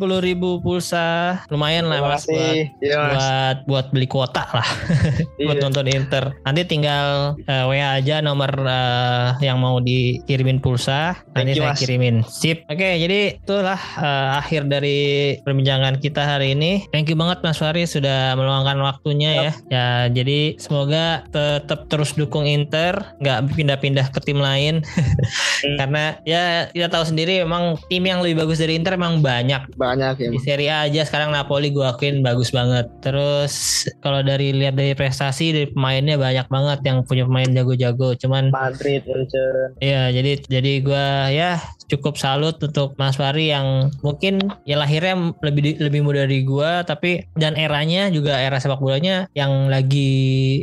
pulsa. 0.59 1.39
Lumayan 1.49 1.87
lah 1.87 2.01
mas 2.01 2.25
buat. 2.25 2.55
Iya, 2.79 2.99
Mas. 2.99 3.13
buat 3.13 3.57
buat 3.67 3.87
beli 3.91 4.07
kuota 4.07 4.45
lah 4.51 4.69
buat 5.47 5.57
Iya. 5.57 5.63
nonton 5.63 5.87
Inter. 5.87 6.25
Nanti 6.43 6.63
tinggal 6.65 7.37
eh, 7.45 7.65
WA 7.65 7.99
aja 7.99 8.19
nomor 8.19 8.51
eh, 8.57 9.29
yang 9.41 9.59
mau 9.59 9.79
dikirimin 9.79 10.59
pulsa. 10.59 11.19
Nanti 11.33 11.53
you, 11.53 11.61
saya 11.61 11.75
Mas. 11.75 11.79
kirimin. 11.79 12.17
Sip. 12.25 12.65
Oke, 12.67 12.97
jadi 12.97 13.37
itulah 13.37 13.79
eh, 13.99 14.29
akhir 14.39 14.67
dari 14.67 15.01
perbincangan 15.41 15.99
kita 15.99 16.25
hari 16.25 16.55
ini. 16.55 16.89
Thank 16.89 17.09
you 17.09 17.17
banget 17.17 17.43
Mas 17.43 17.59
Fari 17.59 17.85
sudah 17.85 18.33
meluangkan 18.35 18.81
waktunya 18.81 19.31
ya. 19.35 19.53
Ya, 19.69 19.87
jadi 20.09 20.57
semoga 20.57 21.27
tetap 21.29 21.89
terus 21.89 22.15
dukung 22.15 22.45
Inter, 22.45 22.97
nggak 23.19 23.53
pindah-pindah 23.53 23.92
ke 23.93 24.21
tim 24.25 24.41
lain. 24.41 24.81
Karena 25.79 26.17
ya 26.25 26.73
kita 26.73 26.89
tahu 26.89 27.05
sendiri 27.13 27.45
memang 27.45 27.77
tim 27.93 28.03
yang 28.07 28.25
lebih 28.25 28.47
bagus 28.47 28.59
dari 28.63 28.79
Inter 28.79 28.97
memang 28.97 29.21
banyak. 29.21 29.77
Banyak 29.77 30.15
ya. 30.19 30.31
Di 30.33 30.41
Serie 30.41 30.71
A 30.73 30.89
aja 30.89 31.05
sekarang 31.05 31.31
Napoli 31.31 31.69
gue 31.71 31.85
akuin 31.85 32.25
bagus 32.25 32.51
banget. 32.51 32.89
Terus 33.05 33.85
kalau 34.01 34.25
dari 34.25 34.57
lihat 34.57 34.75
dari 34.75 34.97
prestasi 34.97 35.53
dari 35.53 35.67
pemainnya 35.71 36.17
banyak 36.17 36.47
banget 36.49 36.81
yang 36.89 37.05
punya 37.05 37.29
pemain 37.29 37.51
jago-jago. 37.53 38.17
Cuman 38.17 38.49
Madrid, 38.51 39.05
Munchen. 39.05 39.77
ya 39.79 40.09
jadi 40.09 40.41
jadi 40.49 40.73
gue 40.81 41.07
ya 41.37 41.61
cukup 41.93 42.17
salut 42.17 42.57
untuk 42.65 42.97
Mas 42.97 43.21
Fari 43.21 43.53
yang 43.53 43.93
mungkin 44.01 44.41
ya 44.65 44.81
lahirnya 44.81 45.37
lebih 45.45 45.77
lebih 45.77 46.01
muda 46.01 46.25
dari 46.25 46.41
gue 46.41 46.71
tapi 46.89 47.29
dan 47.37 47.53
eranya 47.53 48.09
juga 48.09 48.41
era 48.41 48.57
sepak 48.57 48.81
bolanya 48.81 49.29
yang 49.37 49.69
lagi 49.69 50.11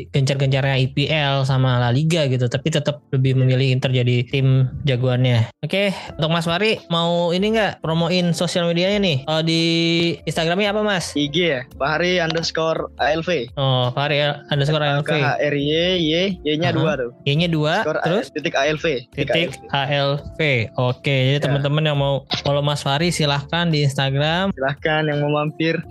gencar-gencarnya 0.10 0.82
IPL 0.90 1.46
sama 1.46 1.78
La 1.78 1.94
Liga 1.94 2.26
gitu 2.26 2.50
tapi 2.50 2.74
tetap 2.74 3.06
lebih 3.20 3.36
memilih 3.36 3.76
Inter 3.76 3.92
jadi 3.92 4.24
tim 4.26 4.72
jagoannya. 4.84 5.52
Oke, 5.60 5.92
untuk 6.16 6.32
Mas 6.32 6.48
Fari 6.48 6.80
mau 6.88 7.30
ini 7.30 7.52
nggak 7.52 7.84
promoin 7.84 8.32
sosial 8.32 8.66
medianya 8.66 8.98
nih? 8.98 9.18
Oh 9.28 9.44
di 9.44 9.62
Instagramnya 10.24 10.72
apa 10.72 10.82
Mas? 10.82 11.12
IG 11.14 11.36
ya. 11.36 11.62
Bahari 11.76 12.18
underscore 12.18 12.88
ALV. 12.98 13.52
Oh, 13.54 13.92
Fahri 13.92 14.24
underscore 14.48 14.82
ALV. 14.82 15.04
KHRY 15.06 15.68
Y 16.00 16.14
Y-nya 16.42 16.72
Aha. 16.72 16.78
dua 16.78 16.92
tuh. 16.96 17.12
Y-nya 17.24 17.48
dua, 17.48 17.84
Skor 17.84 18.00
terus 18.02 18.32
titik 18.32 18.56
ALV. 18.56 18.86
titik 19.12 19.60
ALV. 19.70 20.40
Oke, 20.80 21.16
jadi 21.28 21.38
Ya. 21.40 21.44
teman-teman 21.44 21.84
yang 21.84 21.98
mau 22.00 22.24
follow 22.42 22.64
Mas 22.64 22.80
Fahri 22.80 23.12
silahkan 23.12 23.68
di 23.68 23.84
Instagram. 23.84 24.56
Silahkan 24.56 25.04
yang 25.04 25.20
mau 25.20 25.32
mampir. 25.36 25.82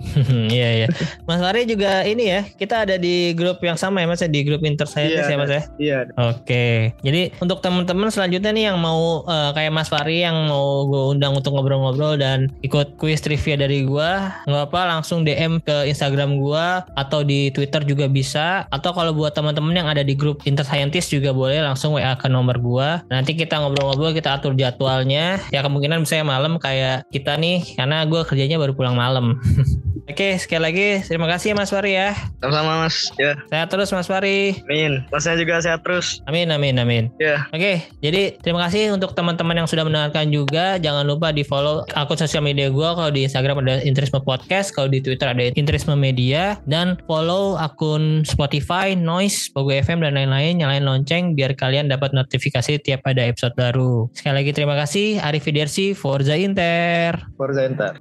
Iya, 0.49 0.69
iya. 0.83 0.87
Mas 1.25 1.37
Fahri 1.37 1.65
juga 1.65 2.01
ini 2.03 2.29
ya, 2.29 2.41
kita 2.47 2.87
ada 2.87 2.95
di 2.95 3.33
grup 3.33 3.59
yang 3.61 3.75
sama 3.75 4.01
ya 4.01 4.07
Mas 4.07 4.19
ya, 4.19 4.29
di 4.29 4.41
grup 4.41 4.63
Inter 4.63 4.87
Scientist 4.87 5.27
Iya, 5.27 5.33
ya 5.33 5.37
Mas 5.37 5.51
ya. 5.51 5.61
Iya. 5.77 5.99
Oke, 6.15 6.65
jadi 7.01 7.18
untuk 7.43 7.59
teman-teman 7.59 8.07
selanjutnya 8.07 8.51
nih 8.55 8.65
yang 8.71 8.77
mau 8.79 9.27
eh, 9.27 9.51
kayak 9.55 9.71
Mas 9.75 9.91
Fahri 9.91 10.23
yang 10.23 10.47
mau 10.47 10.87
gue 10.87 11.03
undang 11.17 11.35
untuk 11.35 11.55
ngobrol-ngobrol 11.55 12.15
dan 12.15 12.47
ikut 12.63 12.95
kuis 12.95 13.19
trivia 13.19 13.59
dari 13.59 13.83
gue, 13.83 14.11
nggak 14.47 14.65
apa 14.71 14.81
langsung 14.97 15.27
DM 15.27 15.59
ke 15.59 15.89
Instagram 15.91 16.39
gue 16.39 16.65
atau 16.95 17.19
di 17.25 17.51
Twitter 17.51 17.83
juga 17.83 18.05
bisa. 18.07 18.69
Atau 18.71 18.95
kalau 18.95 19.11
buat 19.11 19.35
teman-teman 19.35 19.75
yang 19.75 19.87
ada 19.91 20.05
di 20.05 20.15
grup 20.15 20.43
Inter 20.47 20.63
Scientist 20.63 21.11
juga 21.11 21.35
boleh 21.35 21.59
langsung 21.59 21.99
WA 21.99 22.15
ke 22.15 22.31
nomor 22.31 22.55
gue. 22.61 22.89
Nanti 23.11 23.35
kita 23.35 23.59
ngobrol-ngobrol, 23.59 24.15
kita 24.15 24.39
atur 24.39 24.55
jadwalnya. 24.55 25.41
Ya 25.51 25.59
kemungkinan 25.65 26.05
misalnya 26.05 26.25
malam 26.27 26.61
kayak 26.61 27.09
kita 27.11 27.35
nih, 27.35 27.75
karena 27.75 28.05
gue 28.05 28.21
kerjanya 28.23 28.61
baru 28.61 28.73
pulang 28.77 28.95
malam. 28.95 29.35
Oke, 30.09 30.41
sekali 30.41 30.61
lagi 30.65 30.87
terima 31.05 31.29
kasih 31.29 31.53
ya 31.53 31.55
Mas 31.55 31.69
Fahri 31.69 31.93
ya. 31.93 32.17
Sama-sama 32.41 32.81
Mas. 32.81 33.13
Ya. 33.21 33.37
Sehat 33.45 33.69
terus 33.69 33.93
Mas 33.93 34.09
Fahri. 34.09 34.57
Amin. 34.65 35.05
Masnya 35.13 35.37
juga 35.37 35.61
sehat 35.61 35.85
terus. 35.85 36.25
Amin, 36.25 36.49
amin, 36.49 36.81
amin. 36.81 37.13
Ya. 37.21 37.45
Oke, 37.53 37.85
jadi 38.01 38.33
terima 38.41 38.65
kasih 38.65 38.89
untuk 38.89 39.13
teman-teman 39.13 39.53
yang 39.53 39.69
sudah 39.69 39.85
mendengarkan 39.85 40.33
juga. 40.33 40.81
Jangan 40.81 41.05
lupa 41.05 41.29
di 41.29 41.45
follow 41.45 41.85
akun 41.93 42.17
sosial 42.17 42.41
media 42.41 42.73
gue. 42.73 42.89
Kalau 42.89 43.13
di 43.13 43.21
Instagram 43.21 43.61
ada 43.61 43.85
Interisme 43.85 44.17
Podcast, 44.17 44.73
kalau 44.73 44.89
di 44.89 44.97
Twitter 44.97 45.29
ada 45.29 45.53
Interisme 45.53 45.93
Media, 45.93 46.57
dan 46.65 46.97
follow 47.05 47.61
akun 47.61 48.25
Spotify, 48.25 48.97
Noise, 48.97 49.53
Pogo 49.53 49.69
FM 49.69 50.01
dan 50.01 50.17
lain-lain. 50.17 50.57
Nyalain 50.57 50.89
lonceng 50.89 51.37
biar 51.37 51.53
kalian 51.53 51.85
dapat 51.85 52.17
notifikasi 52.17 52.81
tiap 52.81 53.05
ada 53.05 53.29
episode 53.29 53.53
baru. 53.53 54.09
Sekali 54.17 54.41
lagi 54.41 54.51
terima 54.57 54.73
kasih. 54.73 55.21
Arif 55.21 55.45
Fidersi, 55.45 55.93
Forza 55.93 56.33
Inter. 56.33 57.13
Forza 57.37 57.61
Inter. 57.61 57.93